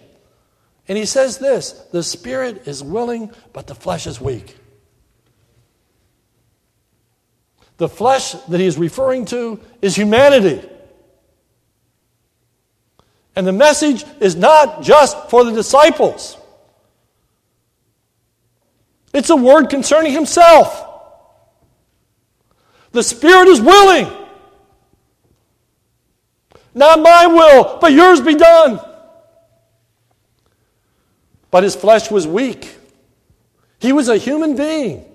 And 0.88 0.98
he 0.98 1.06
says 1.06 1.38
this 1.38 1.72
the 1.92 2.04
spirit 2.04 2.68
is 2.68 2.84
willing, 2.84 3.32
but 3.54 3.68
the 3.68 3.76
flesh 3.76 4.08
is 4.08 4.20
weak. 4.22 4.58
The 7.78 7.88
flesh 7.88 8.32
that 8.32 8.60
he 8.60 8.66
is 8.66 8.78
referring 8.78 9.26
to 9.26 9.60
is 9.82 9.96
humanity. 9.96 10.68
And 13.36 13.46
the 13.46 13.54
message 13.54 14.04
is 14.20 14.36
not 14.36 14.82
just 14.82 15.30
for 15.30 15.44
the 15.44 15.52
disciples, 15.52 16.38
it's 19.14 19.30
a 19.30 19.36
word 19.36 19.70
concerning 19.70 20.12
himself. 20.12 20.87
The 22.98 23.04
Spirit 23.04 23.48
is 23.48 23.62
willing. 23.62 24.12
Not 26.74 27.00
my 27.00 27.28
will, 27.28 27.78
but 27.80 27.92
yours 27.92 28.22
be 28.22 28.34
done. 28.34 28.80
But 31.52 31.62
his 31.62 31.76
flesh 31.76 32.10
was 32.10 32.26
weak. 32.26 32.76
He 33.78 33.94
was 33.94 34.10
a 34.10 34.18
human 34.18 34.56
being. 34.56 35.06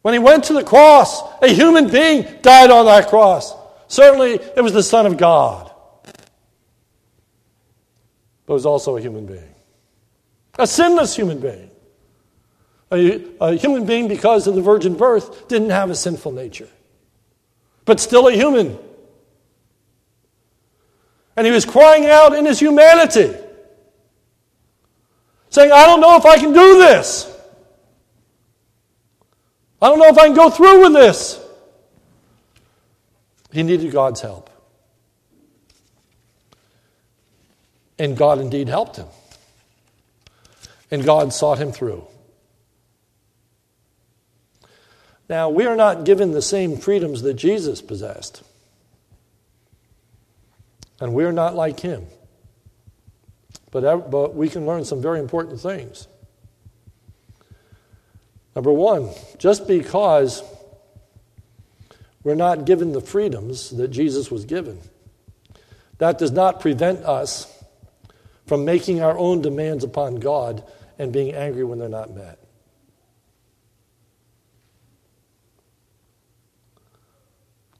When 0.00 0.14
he 0.14 0.18
went 0.18 0.42
to 0.46 0.52
the 0.52 0.64
cross, 0.64 1.22
a 1.40 1.46
human 1.46 1.88
being 1.88 2.40
died 2.42 2.72
on 2.72 2.86
that 2.86 3.06
cross. 3.08 3.54
Certainly, 3.86 4.40
it 4.56 4.62
was 4.62 4.72
the 4.72 4.82
Son 4.82 5.06
of 5.06 5.16
God. 5.16 5.70
But 8.46 8.54
it 8.54 8.54
was 8.54 8.66
also 8.66 8.96
a 8.96 9.00
human 9.00 9.26
being, 9.26 9.54
a 10.58 10.66
sinless 10.66 11.14
human 11.14 11.38
being. 11.38 11.71
A, 12.92 13.22
a 13.40 13.54
human 13.54 13.86
being, 13.86 14.06
because 14.06 14.46
of 14.46 14.54
the 14.54 14.60
virgin 14.60 14.96
birth, 14.96 15.48
didn't 15.48 15.70
have 15.70 15.88
a 15.88 15.94
sinful 15.94 16.32
nature, 16.32 16.68
but 17.86 17.98
still 17.98 18.28
a 18.28 18.32
human. 18.32 18.78
And 21.34 21.46
he 21.46 21.52
was 21.52 21.64
crying 21.64 22.04
out 22.06 22.34
in 22.34 22.44
his 22.44 22.60
humanity, 22.60 23.34
saying, 25.48 25.72
I 25.72 25.86
don't 25.86 26.00
know 26.00 26.16
if 26.16 26.26
I 26.26 26.36
can 26.36 26.52
do 26.52 26.78
this. 26.78 27.28
I 29.80 29.88
don't 29.88 29.98
know 29.98 30.08
if 30.08 30.18
I 30.18 30.26
can 30.26 30.36
go 30.36 30.50
through 30.50 30.82
with 30.82 30.92
this. 30.92 31.40
He 33.52 33.62
needed 33.62 33.90
God's 33.90 34.20
help. 34.20 34.50
And 37.98 38.16
God 38.16 38.38
indeed 38.38 38.68
helped 38.68 38.96
him. 38.96 39.08
And 40.90 41.04
God 41.04 41.32
sought 41.32 41.58
him 41.58 41.72
through. 41.72 42.06
Now, 45.28 45.48
we 45.48 45.66
are 45.66 45.76
not 45.76 46.04
given 46.04 46.32
the 46.32 46.42
same 46.42 46.76
freedoms 46.76 47.22
that 47.22 47.34
Jesus 47.34 47.80
possessed. 47.80 48.42
And 51.00 51.14
we're 51.14 51.32
not 51.32 51.54
like 51.54 51.80
him. 51.80 52.06
But, 53.70 54.10
but 54.10 54.34
we 54.34 54.48
can 54.48 54.66
learn 54.66 54.84
some 54.84 55.00
very 55.00 55.18
important 55.18 55.60
things. 55.60 56.06
Number 58.54 58.72
one, 58.72 59.10
just 59.38 59.66
because 59.66 60.42
we're 62.22 62.34
not 62.34 62.66
given 62.66 62.92
the 62.92 63.00
freedoms 63.00 63.70
that 63.70 63.88
Jesus 63.88 64.30
was 64.30 64.44
given, 64.44 64.78
that 65.98 66.18
does 66.18 66.32
not 66.32 66.60
prevent 66.60 67.00
us 67.00 67.48
from 68.46 68.64
making 68.64 69.00
our 69.00 69.16
own 69.16 69.40
demands 69.40 69.84
upon 69.84 70.16
God 70.16 70.62
and 70.98 71.12
being 71.12 71.34
angry 71.34 71.64
when 71.64 71.78
they're 71.78 71.88
not 71.88 72.14
met. 72.14 72.38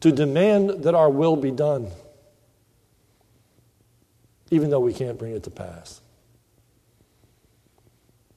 To 0.02 0.12
demand 0.12 0.82
that 0.82 0.94
our 0.94 1.08
will 1.08 1.36
be 1.36 1.50
done, 1.50 1.88
even 4.50 4.70
though 4.70 4.80
we 4.80 4.92
can't 4.92 5.18
bring 5.18 5.34
it 5.34 5.44
to 5.44 5.50
pass. 5.50 6.00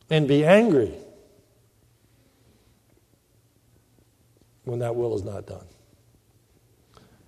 And 0.10 0.28
be 0.28 0.46
angry 0.46 0.94
when 4.64 4.80
that 4.80 4.96
will 4.96 5.16
is 5.16 5.24
not 5.24 5.48
done. 5.48 5.66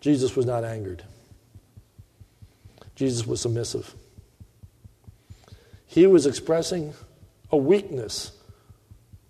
Jesus 0.02 0.36
was 0.36 0.46
not 0.46 0.64
angered, 0.64 1.04
Jesus 2.96 3.26
was 3.26 3.42
submissive. 3.42 3.94
He 5.88 6.06
was 6.06 6.28
expressing 6.28 6.94
a 7.52 7.58
weakness, 7.58 8.32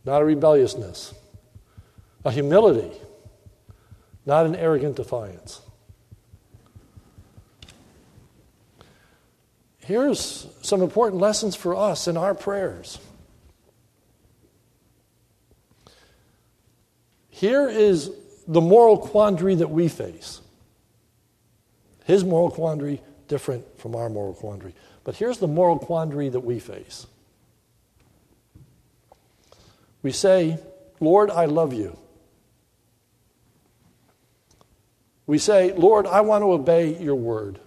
not 0.03 0.21
a 0.21 0.25
rebelliousness, 0.25 1.13
a 2.25 2.31
humility, 2.31 2.91
not 4.27 4.45
an 4.45 4.55
arrogant 4.55 4.97
defiance. 4.97 5.61
Here's 9.79 10.47
some 10.61 10.81
important 10.81 11.21
lessons 11.21 11.55
for 11.55 11.73
us 11.75 12.09
in 12.09 12.17
our 12.17 12.35
prayers. 12.35 12.99
Here 17.29 17.69
is 17.69 18.11
the 18.47 18.59
moral 18.59 18.97
quandary 18.97 19.55
that 19.55 19.69
we 19.69 19.87
face. 19.87 20.41
His 22.03 22.25
moral 22.25 22.51
quandary, 22.51 23.01
different 23.29 23.79
from 23.79 23.95
our 23.95 24.09
moral 24.09 24.33
quandary. 24.33 24.73
But 25.05 25.15
here's 25.15 25.37
the 25.37 25.47
moral 25.47 25.79
quandary 25.79 26.27
that 26.27 26.41
we 26.41 26.59
face. 26.59 27.07
We 30.03 30.11
say, 30.11 30.59
Lord, 30.99 31.31
I 31.31 31.45
love 31.45 31.73
you. 31.73 31.97
We 35.27 35.37
say, 35.37 35.73
Lord, 35.73 36.07
I 36.07 36.21
want 36.21 36.41
to 36.41 36.51
obey 36.51 36.97
your 37.01 37.15
word. 37.15 37.59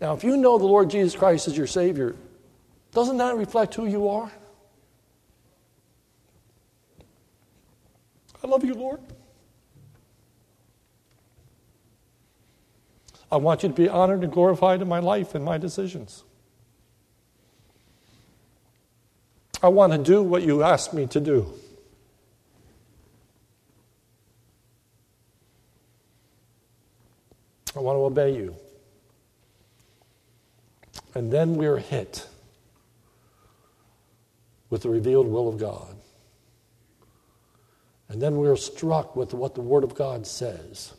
Now, 0.00 0.14
if 0.14 0.24
you 0.24 0.38
know 0.38 0.56
the 0.56 0.64
Lord 0.64 0.88
Jesus 0.88 1.14
Christ 1.14 1.46
as 1.46 1.56
your 1.56 1.66
Savior, 1.66 2.16
doesn't 2.92 3.18
that 3.18 3.36
reflect 3.36 3.74
who 3.74 3.86
you 3.86 4.08
are? 4.08 4.32
I 8.42 8.46
love 8.46 8.64
you, 8.64 8.72
Lord. 8.72 9.00
I 13.30 13.36
want 13.36 13.62
you 13.62 13.68
to 13.68 13.74
be 13.74 13.88
honored 13.88 14.24
and 14.24 14.32
glorified 14.32 14.80
in 14.80 14.88
my 14.88 14.98
life 14.98 15.34
and 15.34 15.44
my 15.44 15.58
decisions. 15.58 16.24
I 19.62 19.68
want 19.68 19.92
to 19.92 19.98
do 19.98 20.22
what 20.22 20.42
you 20.42 20.62
asked 20.62 20.94
me 20.94 21.06
to 21.08 21.20
do. 21.20 21.52
I 27.76 27.80
want 27.80 27.96
to 27.96 28.04
obey 28.04 28.34
you. 28.36 28.56
And 31.14 31.32
then 31.32 31.54
we're 31.54 31.78
hit 31.78 32.26
with 34.68 34.82
the 34.82 34.90
revealed 34.90 35.26
will 35.26 35.48
of 35.48 35.58
God. 35.58 35.96
And 38.08 38.20
then 38.20 38.36
we're 38.36 38.56
struck 38.56 39.14
with 39.14 39.34
what 39.34 39.54
the 39.54 39.60
Word 39.60 39.84
of 39.84 39.94
God 39.94 40.26
says. 40.26 40.92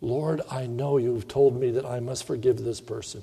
Lord, 0.00 0.40
I 0.50 0.66
know 0.66 0.96
you've 0.96 1.28
told 1.28 1.60
me 1.60 1.70
that 1.72 1.84
I 1.84 2.00
must 2.00 2.24
forgive 2.24 2.58
this 2.58 2.80
person. 2.80 3.22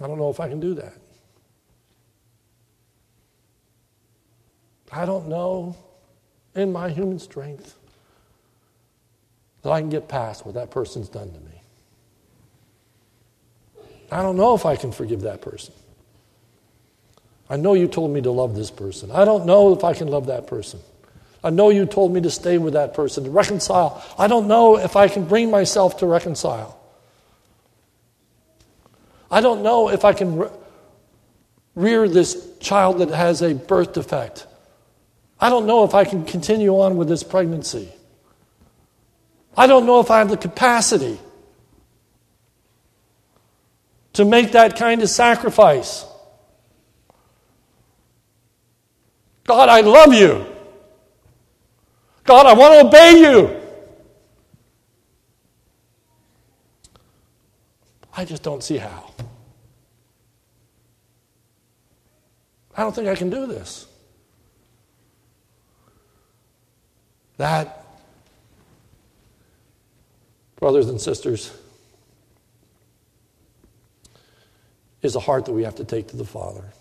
I 0.00 0.06
don't 0.06 0.18
know 0.18 0.30
if 0.30 0.40
I 0.40 0.48
can 0.48 0.60
do 0.60 0.74
that. 0.74 0.94
I 4.92 5.04
don't 5.04 5.28
know 5.28 5.76
in 6.56 6.72
my 6.72 6.88
human 6.90 7.18
strength 7.18 7.76
that 9.62 9.70
I 9.70 9.80
can 9.80 9.90
get 9.90 10.08
past 10.08 10.44
what 10.46 10.54
that 10.54 10.70
person's 10.70 11.08
done 11.08 11.30
to 11.30 11.40
me. 11.40 11.60
I 14.10 14.22
don't 14.22 14.36
know 14.36 14.54
if 14.54 14.64
I 14.64 14.76
can 14.76 14.92
forgive 14.92 15.22
that 15.22 15.40
person. 15.40 15.74
I 17.48 17.56
know 17.56 17.74
you 17.74 17.86
told 17.86 18.10
me 18.10 18.20
to 18.22 18.30
love 18.30 18.54
this 18.56 18.70
person. 18.70 19.10
I 19.10 19.24
don't 19.24 19.46
know 19.46 19.72
if 19.72 19.84
I 19.84 19.94
can 19.94 20.08
love 20.08 20.26
that 20.26 20.46
person. 20.46 20.80
I 21.44 21.50
know 21.50 21.70
you 21.70 21.86
told 21.86 22.12
me 22.12 22.20
to 22.22 22.30
stay 22.30 22.58
with 22.58 22.72
that 22.72 22.94
person, 22.94 23.24
to 23.24 23.30
reconcile. 23.30 24.02
I 24.18 24.26
don't 24.26 24.48
know 24.48 24.78
if 24.78 24.96
I 24.96 25.06
can 25.06 25.24
bring 25.24 25.50
myself 25.50 25.98
to 25.98 26.06
reconcile. 26.06 26.80
I 29.30 29.40
don't 29.40 29.62
know 29.62 29.88
if 29.90 30.04
I 30.04 30.12
can 30.12 30.38
re- 30.38 30.48
rear 31.74 32.08
this 32.08 32.56
child 32.58 32.98
that 32.98 33.10
has 33.10 33.42
a 33.42 33.54
birth 33.54 33.92
defect. 33.92 34.46
I 35.40 35.50
don't 35.50 35.66
know 35.66 35.84
if 35.84 35.94
I 35.94 36.04
can 36.04 36.24
continue 36.24 36.80
on 36.80 36.96
with 36.96 37.08
this 37.08 37.22
pregnancy. 37.22 37.92
I 39.56 39.66
don't 39.66 39.86
know 39.86 40.00
if 40.00 40.10
I 40.10 40.18
have 40.18 40.30
the 40.30 40.36
capacity 40.36 41.18
to 44.14 44.24
make 44.24 44.52
that 44.52 44.76
kind 44.76 45.02
of 45.02 45.10
sacrifice. 45.10 46.06
God, 49.44 49.68
I 49.68 49.80
love 49.82 50.14
you. 50.14 50.46
God, 52.24 52.46
I 52.46 52.54
want 52.54 52.74
to 52.74 52.86
obey 52.88 53.20
you. 53.20 53.62
I 58.16 58.24
just 58.24 58.42
don't 58.42 58.62
see 58.62 58.78
how. 58.78 59.12
I 62.74 62.82
don't 62.82 62.94
think 62.94 63.08
I 63.08 63.14
can 63.14 63.30
do 63.30 63.46
this. 63.46 63.86
That, 67.36 67.84
brothers 70.56 70.88
and 70.88 71.00
sisters, 71.00 71.52
is 75.02 75.14
a 75.14 75.20
heart 75.20 75.44
that 75.44 75.52
we 75.52 75.64
have 75.64 75.76
to 75.76 75.84
take 75.84 76.08
to 76.08 76.16
the 76.16 76.24
Father. 76.24 76.72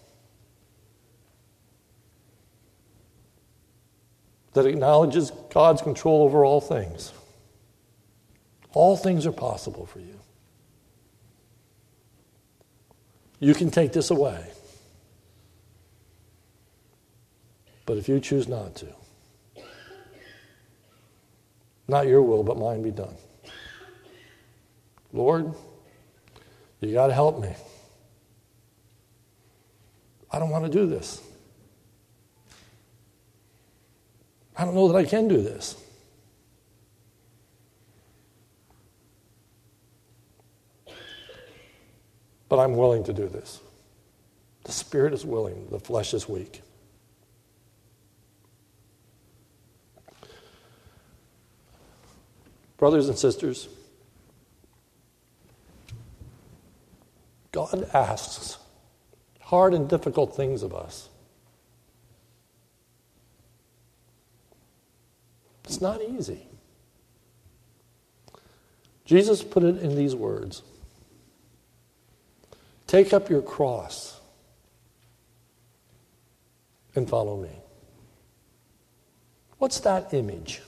that 4.56 4.66
acknowledges 4.66 5.32
God's 5.54 5.82
control 5.82 6.24
over 6.24 6.46
all 6.46 6.62
things. 6.62 7.12
All 8.74 8.96
things 8.96 9.26
are 9.26 9.34
possible 9.34 9.86
for 9.86 10.00
you. 10.00 10.20
You 13.40 13.54
can 13.54 13.70
take 13.70 13.92
this 13.92 14.10
away. 14.10 14.48
But 17.86 17.98
if 17.98 18.08
you 18.08 18.20
choose 18.22 18.48
not 18.48 18.76
to, 18.76 18.88
not 21.88 22.08
your 22.08 22.22
will, 22.22 22.44
but 22.44 22.58
mine 22.58 22.82
be 22.82 22.92
done. 22.92 23.16
Lord, 25.14 25.54
you 26.82 26.94
got 26.94 27.08
to 27.08 27.14
help 27.14 27.40
me. 27.40 27.54
I 30.32 30.40
don't 30.40 30.50
want 30.50 30.66
to 30.66 30.72
do 30.72 30.86
this. 30.88 31.22
I 34.58 34.66
don't 34.66 34.76
know 34.76 34.88
that 34.88 34.98
I 34.98 35.06
can 35.06 35.28
do 35.28 35.42
this. 35.42 35.82
But 42.48 42.60
I'm 42.60 42.76
willing 42.76 43.04
to 43.06 43.14
do 43.14 43.28
this. 43.28 43.60
The 44.64 44.72
spirit 44.72 45.14
is 45.14 45.26
willing, 45.26 45.68
the 45.70 45.80
flesh 45.80 46.14
is 46.14 46.28
weak. 46.28 46.62
Brothers 52.78 53.08
and 53.08 53.18
sisters, 53.18 53.70
God 57.52 57.90
asks 57.94 58.58
hard 59.40 59.74
and 59.74 59.90
difficult 59.90 60.36
things 60.36 60.62
of 60.62 60.74
us. 60.74 61.10
It's 65.64 65.82
not 65.82 66.02
easy. 66.02 66.48
Jesus 69.06 69.44
put 69.44 69.64
it 69.64 69.78
in 69.78 69.96
these 69.96 70.16
words 70.16 70.64
Take 72.88 73.14
up 73.14 73.30
your 73.30 73.42
cross 73.42 74.20
and 76.94 77.10
follow 77.10 77.36
me. 77.38 77.50
What's 79.58 79.80
that 79.82 80.14
image? 80.14 80.62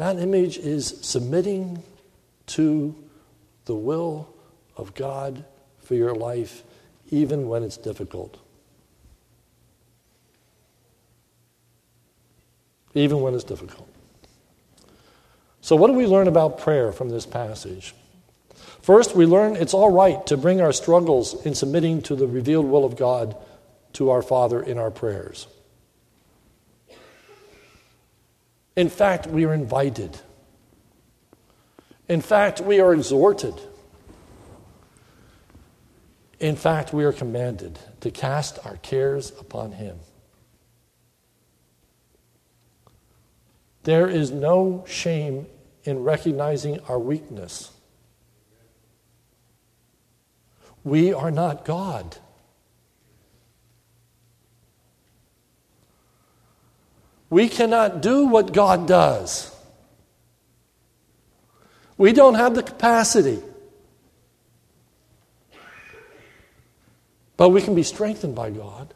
That 0.00 0.18
image 0.18 0.56
is 0.56 0.96
submitting 1.02 1.82
to 2.46 2.96
the 3.66 3.74
will 3.74 4.32
of 4.74 4.94
God 4.94 5.44
for 5.80 5.94
your 5.94 6.14
life, 6.14 6.62
even 7.10 7.48
when 7.48 7.62
it's 7.62 7.76
difficult. 7.76 8.38
Even 12.94 13.20
when 13.20 13.34
it's 13.34 13.44
difficult. 13.44 13.90
So, 15.60 15.76
what 15.76 15.88
do 15.88 15.92
we 15.92 16.06
learn 16.06 16.28
about 16.28 16.60
prayer 16.60 16.92
from 16.92 17.10
this 17.10 17.26
passage? 17.26 17.94
First, 18.80 19.14
we 19.14 19.26
learn 19.26 19.54
it's 19.54 19.74
all 19.74 19.92
right 19.92 20.26
to 20.28 20.38
bring 20.38 20.62
our 20.62 20.72
struggles 20.72 21.44
in 21.44 21.54
submitting 21.54 22.00
to 22.04 22.16
the 22.16 22.26
revealed 22.26 22.64
will 22.64 22.86
of 22.86 22.96
God 22.96 23.36
to 23.92 24.08
our 24.08 24.22
Father 24.22 24.62
in 24.62 24.78
our 24.78 24.90
prayers. 24.90 25.46
In 28.80 28.88
fact, 28.88 29.26
we 29.26 29.44
are 29.44 29.52
invited. 29.52 30.18
In 32.08 32.22
fact, 32.22 32.62
we 32.62 32.80
are 32.80 32.94
exhorted. 32.94 33.52
In 36.38 36.56
fact, 36.56 36.90
we 36.90 37.04
are 37.04 37.12
commanded 37.12 37.78
to 38.00 38.10
cast 38.10 38.58
our 38.64 38.78
cares 38.78 39.32
upon 39.38 39.72
Him. 39.72 39.98
There 43.82 44.08
is 44.08 44.30
no 44.30 44.86
shame 44.88 45.44
in 45.84 46.02
recognizing 46.02 46.80
our 46.88 46.98
weakness. 46.98 47.72
We 50.84 51.12
are 51.12 51.30
not 51.30 51.66
God. 51.66 52.16
We 57.30 57.48
cannot 57.48 58.02
do 58.02 58.26
what 58.26 58.52
God 58.52 58.88
does. 58.88 59.54
We 61.96 62.12
don't 62.12 62.34
have 62.34 62.54
the 62.54 62.62
capacity. 62.62 63.38
But 67.36 67.50
we 67.50 67.62
can 67.62 67.74
be 67.74 67.84
strengthened 67.84 68.34
by 68.34 68.50
God. 68.50 68.92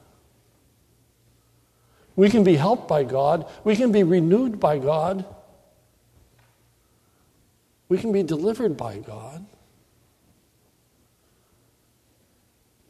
We 2.16 2.28
can 2.28 2.45
be 2.45 2.57
helped 2.57 2.89
by 2.89 3.05
God. 3.05 3.47
We 3.64 3.76
can 3.76 3.93
be 3.93 4.03
renewed 4.03 4.61
by 4.61 4.78
God. 4.78 5.24
We 7.89 7.99
can 7.99 8.12
be 8.12 8.22
delivered 8.22 8.76
by 8.76 8.99
God. 8.99 9.47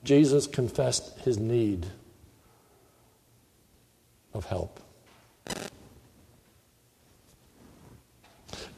Jesus 0.04 0.46
confessed 0.46 1.18
his 1.20 1.38
need 1.38 1.86
of 4.34 4.46
help. 4.46 4.80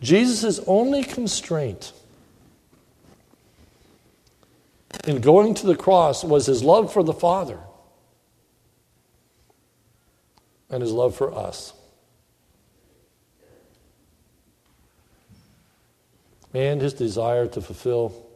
Jesus' 0.01 0.61
only 0.67 1.03
constraint 1.03 1.93
in 5.07 5.21
going 5.21 5.55
to 5.55 5.67
the 5.67 5.77
cross 5.77 6.23
was 6.25 6.47
his 6.47 6.63
love 6.63 6.93
for 6.93 7.03
the 7.03 7.13
Father 7.13 7.59
and 10.69 10.83
his 10.83 10.93
love 10.93 11.17
for 11.17 11.33
us. 11.33 11.73
And 16.53 16.81
his 16.81 16.95
desire 16.95 17.47
to 17.49 17.61
fulfill 17.61 18.27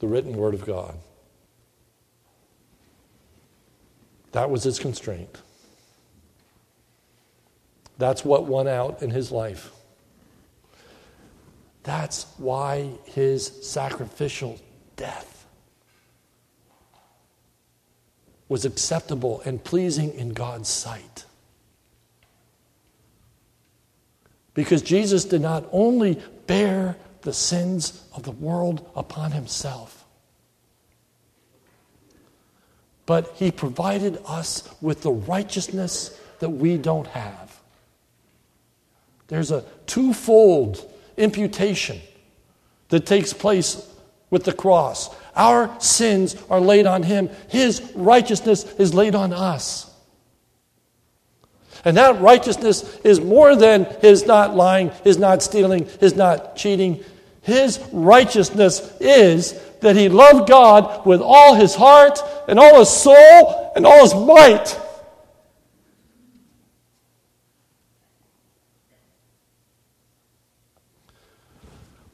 the 0.00 0.08
written 0.08 0.36
word 0.36 0.54
of 0.54 0.66
God. 0.66 0.96
That 4.32 4.50
was 4.50 4.64
his 4.64 4.78
constraint. 4.78 5.40
That's 7.98 8.24
what 8.24 8.46
won 8.46 8.68
out 8.68 9.02
in 9.02 9.10
his 9.10 9.30
life. 9.30 9.70
That's 11.82 12.24
why 12.38 12.90
his 13.06 13.46
sacrificial 13.68 14.58
death 14.96 15.46
was 18.48 18.64
acceptable 18.64 19.40
and 19.44 19.62
pleasing 19.62 20.12
in 20.14 20.30
God's 20.30 20.68
sight. 20.68 21.24
Because 24.54 24.82
Jesus 24.82 25.24
did 25.24 25.40
not 25.40 25.66
only 25.72 26.20
bear 26.46 26.96
the 27.22 27.32
sins 27.32 28.04
of 28.14 28.24
the 28.24 28.30
world 28.30 28.86
upon 28.94 29.32
himself, 29.32 30.04
but 33.06 33.32
he 33.36 33.50
provided 33.50 34.18
us 34.26 34.68
with 34.80 35.02
the 35.02 35.10
righteousness 35.10 36.18
that 36.40 36.50
we 36.50 36.76
don't 36.76 37.06
have. 37.08 37.61
There's 39.32 39.50
a 39.50 39.64
twofold 39.86 40.86
imputation 41.16 41.98
that 42.90 43.06
takes 43.06 43.32
place 43.32 43.90
with 44.28 44.44
the 44.44 44.52
cross. 44.52 45.08
Our 45.34 45.74
sins 45.80 46.36
are 46.50 46.60
laid 46.60 46.84
on 46.86 47.02
him, 47.02 47.30
his 47.48 47.80
righteousness 47.94 48.64
is 48.74 48.92
laid 48.92 49.14
on 49.14 49.32
us. 49.32 49.90
And 51.82 51.96
that 51.96 52.20
righteousness 52.20 52.98
is 53.04 53.22
more 53.22 53.56
than 53.56 53.86
his 54.02 54.26
not 54.26 54.54
lying, 54.54 54.90
his 55.02 55.16
not 55.16 55.42
stealing, 55.42 55.88
his 55.98 56.14
not 56.14 56.54
cheating. 56.54 57.02
His 57.40 57.80
righteousness 57.90 58.94
is 59.00 59.58
that 59.80 59.96
he 59.96 60.10
loved 60.10 60.46
God 60.46 61.06
with 61.06 61.22
all 61.22 61.54
his 61.54 61.74
heart 61.74 62.20
and 62.48 62.58
all 62.58 62.80
his 62.80 62.90
soul 62.90 63.72
and 63.74 63.86
all 63.86 64.02
his 64.02 64.14
might. 64.14 64.78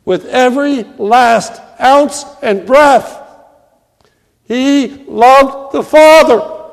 With 0.09 0.25
every 0.25 0.85
last 0.97 1.61
ounce 1.79 2.25
and 2.41 2.65
breath. 2.65 3.23
He 4.45 5.05
loved 5.07 5.75
the 5.75 5.83
Father. 5.83 6.65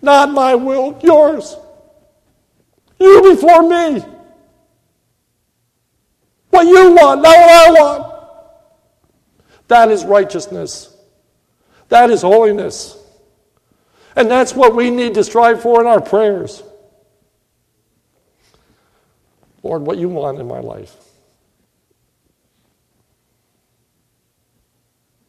Not 0.00 0.30
my 0.30 0.54
will, 0.54 0.98
yours. 1.02 1.54
You 2.98 3.20
before 3.20 3.68
me. 3.68 4.02
What 6.48 6.66
you 6.66 6.92
want, 6.92 7.20
not 7.20 7.36
what 7.36 7.50
I 7.50 7.70
want. 7.72 8.14
That 9.68 9.90
is 9.90 10.06
righteousness. 10.06 10.96
That 11.90 12.08
is 12.08 12.22
holiness. 12.22 12.96
And 14.16 14.30
that's 14.30 14.54
what 14.54 14.74
we 14.74 14.88
need 14.88 15.12
to 15.16 15.22
strive 15.22 15.60
for 15.60 15.82
in 15.82 15.86
our 15.86 16.00
prayers. 16.00 16.62
Lord, 19.62 19.82
what 19.82 19.98
you 19.98 20.08
want 20.08 20.38
in 20.38 20.48
my 20.48 20.60
life. 20.60 20.96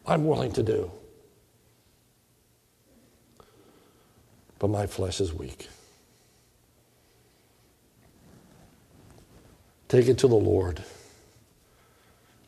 I'm 0.06 0.26
willing 0.26 0.52
to 0.54 0.64
do. 0.64 0.92
but 4.62 4.70
my 4.70 4.86
flesh 4.86 5.20
is 5.20 5.34
weak. 5.34 5.68
Take 9.88 10.08
it 10.08 10.20
to 10.20 10.28
the 10.28 10.36
Lord. 10.36 10.84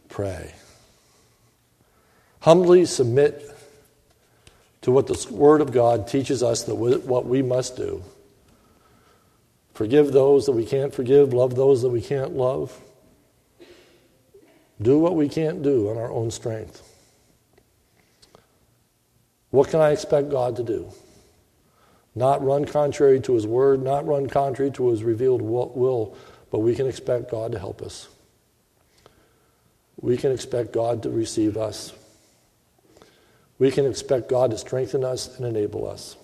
Pray. 0.09 0.53
Humbly 2.41 2.85
submit 2.85 3.49
to 4.81 4.91
what 4.91 5.07
the 5.07 5.27
Word 5.31 5.61
of 5.61 5.71
God 5.71 6.07
teaches 6.07 6.43
us 6.43 6.61
that 6.65 6.75
what 6.75 7.25
we 7.25 7.41
must 7.41 7.77
do. 7.77 8.03
Forgive 9.73 10.11
those 10.11 10.45
that 10.45 10.51
we 10.51 10.65
can't 10.65 10.93
forgive, 10.93 11.33
love 11.33 11.55
those 11.55 11.81
that 11.81 11.89
we 11.89 12.01
can't 12.01 12.35
love. 12.35 12.79
Do 14.81 14.99
what 14.99 15.15
we 15.15 15.29
can't 15.29 15.63
do 15.63 15.89
on 15.89 15.97
our 15.97 16.11
own 16.11 16.29
strength. 16.29 16.81
What 19.49 19.69
can 19.69 19.81
I 19.81 19.91
expect 19.91 20.29
God 20.29 20.55
to 20.57 20.63
do? 20.63 20.91
Not 22.15 22.43
run 22.43 22.65
contrary 22.65 23.19
to 23.21 23.33
His 23.33 23.47
Word, 23.47 23.83
not 23.83 24.05
run 24.05 24.27
contrary 24.27 24.71
to 24.71 24.89
His 24.89 25.03
revealed 25.03 25.41
will, 25.41 26.15
but 26.51 26.59
we 26.59 26.75
can 26.75 26.87
expect 26.87 27.31
God 27.31 27.51
to 27.53 27.59
help 27.59 27.81
us. 27.81 28.07
We 29.99 30.17
can 30.17 30.31
expect 30.31 30.73
God 30.73 31.03
to 31.03 31.09
receive 31.09 31.57
us. 31.57 31.93
We 33.57 33.71
can 33.71 33.85
expect 33.85 34.29
God 34.29 34.51
to 34.51 34.57
strengthen 34.57 35.03
us 35.03 35.37
and 35.37 35.47
enable 35.47 35.87
us. 35.87 36.17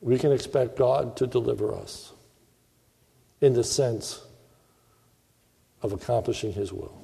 We 0.00 0.18
can 0.18 0.32
expect 0.32 0.76
God 0.76 1.16
to 1.16 1.26
deliver 1.26 1.74
us 1.74 2.12
in 3.40 3.52
the 3.52 3.64
sense 3.64 4.22
of 5.82 5.92
accomplishing 5.92 6.52
His 6.52 6.72
will. 6.72 7.02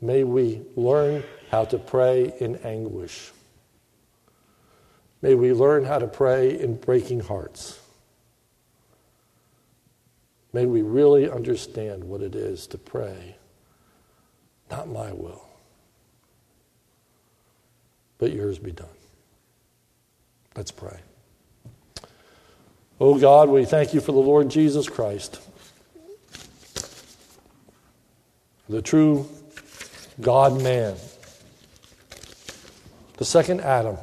May 0.00 0.24
we 0.24 0.62
learn 0.76 1.24
how 1.50 1.64
to 1.66 1.78
pray 1.78 2.32
in 2.40 2.56
anguish. 2.56 3.32
May 5.20 5.34
we 5.34 5.52
learn 5.52 5.84
how 5.84 5.98
to 5.98 6.06
pray 6.06 6.58
in 6.58 6.76
breaking 6.76 7.20
hearts. 7.20 7.78
May 10.52 10.66
we 10.66 10.82
really 10.82 11.30
understand 11.30 12.02
what 12.02 12.22
it 12.22 12.34
is 12.34 12.66
to 12.68 12.78
pray 12.78 13.36
not 14.70 14.88
my 14.88 15.12
will, 15.12 15.48
but 18.18 18.32
yours 18.32 18.58
be 18.58 18.70
done. 18.70 18.86
Let's 20.56 20.72
pray. 20.72 20.98
Oh 23.00 23.18
God, 23.18 23.48
we 23.48 23.64
thank 23.64 23.94
you 23.94 24.00
for 24.00 24.10
the 24.12 24.18
Lord 24.18 24.48
Jesus 24.50 24.88
Christ, 24.88 25.40
the 28.68 28.82
true 28.82 29.28
God 30.20 30.60
man, 30.60 30.96
the 33.16 33.24
second 33.24 33.60
Adam, 33.60 33.96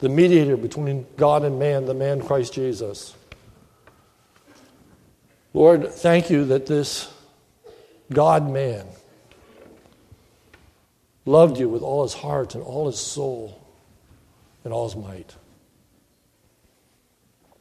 the 0.00 0.08
mediator 0.08 0.56
between 0.56 1.06
God 1.16 1.44
and 1.44 1.58
man, 1.58 1.86
the 1.86 1.94
man 1.94 2.20
Christ 2.20 2.52
Jesus. 2.52 3.14
Lord, 5.52 5.88
thank 5.88 6.30
you 6.30 6.44
that 6.46 6.66
this 6.66 7.10
God 8.12 8.50
man, 8.50 8.86
loved 11.24 11.58
you 11.58 11.68
with 11.68 11.82
all 11.82 12.02
his 12.02 12.14
heart 12.14 12.56
and 12.56 12.64
all 12.64 12.86
his 12.86 12.98
soul 12.98 13.63
and 14.64 14.72
all 14.72 14.88
his 14.88 14.96
might. 14.96 15.34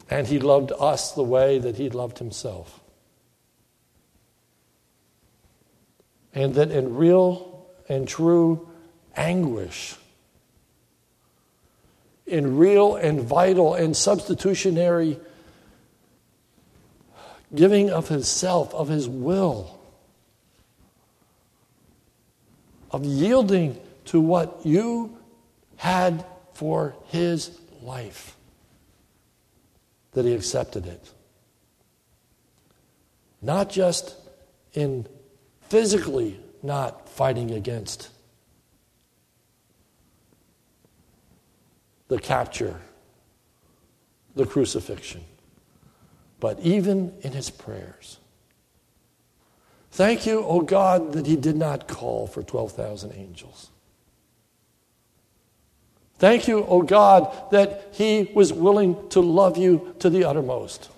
And 0.10 0.26
he 0.28 0.39
loved 0.39 0.72
us 0.78 1.12
the 1.12 1.24
way 1.24 1.60
that 1.60 1.76
he 1.76 1.89
loved 1.89 2.20
himself. 2.20 2.80
And 6.34 6.56
that 6.56 6.72
in 6.72 6.95
real 6.95 7.68
and 7.88 8.08
true 8.08 8.68
anguish, 9.16 9.95
in 12.26 12.58
real 12.58 12.95
and 12.95 13.22
vital 13.22 13.76
and 13.76 13.95
substitutionary 13.95 15.20
giving 17.54 17.91
of 17.91 18.08
himself, 18.08 18.74
of 18.74 18.88
his 18.88 19.08
will, 19.08 19.80
of 22.91 23.06
yielding 23.06 23.80
to 24.06 24.20
what 24.20 24.62
you 24.64 25.18
had 25.76 26.26
for 26.64 26.95
his 27.07 27.59
life, 27.82 28.38
that 30.14 30.24
he 30.24 30.34
accepted 30.34 30.86
it. 30.86 31.11
Not 33.41 33.70
just 33.70 34.16
in 34.72 35.05
physically 35.64 36.39
not 36.61 37.09
fighting 37.09 37.51
against 37.51 38.07
the 42.07 42.18
capture, 42.18 42.80
the 44.34 44.45
crucifixion, 44.45 45.26
but 46.39 46.57
even 46.61 47.14
in 47.24 47.34
his 47.34 47.49
prayers. 47.49 48.20
Thank 49.91 50.26
you, 50.26 50.39
O 50.39 50.45
oh 50.47 50.61
God, 50.61 51.11
that 51.11 51.26
He 51.26 51.36
did 51.36 51.57
not 51.57 51.89
call 51.89 52.26
for 52.26 52.41
12,000 52.41 53.11
angels. 53.16 53.70
Thank 56.20 56.47
you, 56.47 56.59
O 56.59 56.68
oh 56.68 56.82
God, 56.82 57.32
that 57.51 57.89
He 57.91 58.32
was 58.34 58.53
willing 58.53 59.09
to 59.09 59.20
love 59.20 59.57
you 59.57 59.95
to 59.99 60.09
the 60.09 60.24
uttermost. 60.24 60.89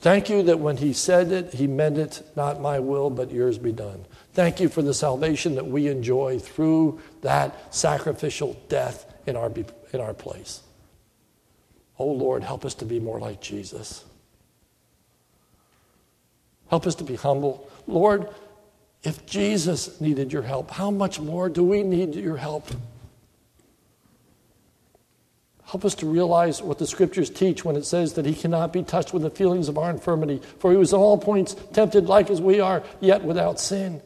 Thank 0.00 0.28
you 0.28 0.42
that 0.44 0.60
when 0.60 0.76
He 0.76 0.92
said 0.92 1.32
it, 1.32 1.54
He 1.54 1.66
meant 1.66 1.98
it, 1.98 2.22
not 2.36 2.60
my 2.60 2.78
will, 2.78 3.10
but 3.10 3.30
yours 3.30 3.58
be 3.58 3.72
done. 3.72 4.04
Thank 4.32 4.60
you 4.60 4.68
for 4.68 4.82
the 4.82 4.94
salvation 4.94 5.56
that 5.56 5.66
we 5.66 5.88
enjoy 5.88 6.38
through 6.38 7.00
that 7.22 7.74
sacrificial 7.74 8.56
death 8.68 9.04
in 9.26 9.36
our, 9.36 9.52
in 9.92 10.00
our 10.00 10.14
place. 10.14 10.62
Oh 11.98 12.12
Lord, 12.12 12.44
help 12.44 12.64
us 12.64 12.74
to 12.74 12.84
be 12.84 13.00
more 13.00 13.18
like 13.18 13.40
Jesus. 13.40 14.04
Help 16.70 16.86
us 16.86 16.94
to 16.96 17.04
be 17.04 17.16
humble. 17.16 17.68
Lord, 17.86 18.28
if 19.02 19.26
Jesus 19.26 20.00
needed 20.00 20.32
your 20.32 20.42
help, 20.42 20.70
how 20.70 20.90
much 20.90 21.18
more 21.18 21.48
do 21.48 21.64
we 21.64 21.82
need 21.82 22.14
your 22.14 22.36
help? 22.36 22.68
Help 25.68 25.84
us 25.84 25.94
to 25.96 26.06
realize 26.06 26.62
what 26.62 26.78
the 26.78 26.86
scriptures 26.86 27.28
teach 27.28 27.62
when 27.62 27.76
it 27.76 27.84
says 27.84 28.14
that 28.14 28.24
he 28.24 28.34
cannot 28.34 28.72
be 28.72 28.82
touched 28.82 29.12
with 29.12 29.20
the 29.20 29.28
feelings 29.28 29.68
of 29.68 29.76
our 29.76 29.90
infirmity, 29.90 30.40
for 30.58 30.70
he 30.70 30.78
was 30.78 30.94
at 30.94 30.96
all 30.96 31.18
points 31.18 31.54
tempted 31.74 32.06
like 32.06 32.30
as 32.30 32.40
we 32.40 32.58
are, 32.58 32.82
yet 33.00 33.22
without 33.22 33.60
sin. 33.60 34.00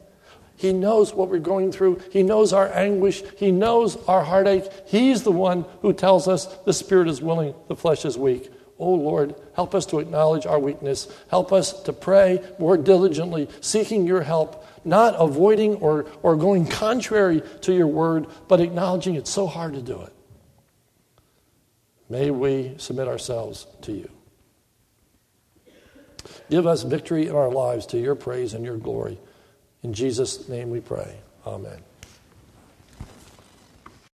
He 0.57 0.73
knows 0.73 1.13
what 1.13 1.29
we're 1.29 1.39
going 1.39 1.71
through. 1.71 2.01
He 2.11 2.21
knows 2.21 2.51
our 2.51 2.67
anguish. 2.73 3.23
He 3.37 3.51
knows 3.51 3.95
our 4.07 4.25
heartache. 4.25 4.65
He's 4.87 5.23
the 5.23 5.31
one 5.31 5.63
who 5.81 5.93
tells 5.93 6.27
us 6.27 6.47
the 6.65 6.73
spirit 6.73 7.07
is 7.07 7.21
willing, 7.21 7.55
the 7.69 7.77
flesh 7.77 8.03
is 8.03 8.17
weak. 8.17 8.51
Oh 8.77 8.95
Lord, 8.95 9.33
help 9.55 9.73
us 9.73 9.85
to 9.87 9.99
acknowledge 9.99 10.45
our 10.45 10.59
weakness. 10.59 11.07
Help 11.29 11.53
us 11.53 11.81
to 11.83 11.93
pray 11.93 12.43
more 12.59 12.75
diligently, 12.75 13.47
seeking 13.61 14.05
your 14.05 14.21
help, 14.21 14.65
not 14.83 15.15
avoiding 15.17 15.75
or, 15.75 16.07
or 16.23 16.35
going 16.35 16.67
contrary 16.67 17.41
to 17.61 17.73
your 17.73 17.87
word, 17.87 18.27
but 18.49 18.59
acknowledging 18.59 19.15
it's 19.15 19.31
so 19.31 19.47
hard 19.47 19.75
to 19.75 19.81
do 19.81 20.01
it. 20.01 20.13
May 22.13 22.29
we 22.29 22.75
submit 22.77 23.07
ourselves 23.07 23.65
to 23.81 23.91
you. 23.91 24.07
Give 26.47 26.67
us 26.67 26.83
victory 26.83 27.25
in 27.25 27.35
our 27.35 27.49
lives 27.49 27.87
to 27.87 27.97
your 27.97 28.13
praise 28.13 28.53
and 28.53 28.63
your 28.63 28.77
glory. 28.77 29.17
In 29.81 29.93
Jesus' 29.93 30.47
name 30.47 30.69
we 30.69 30.79
pray. 30.79 31.17
Amen. 31.47 31.81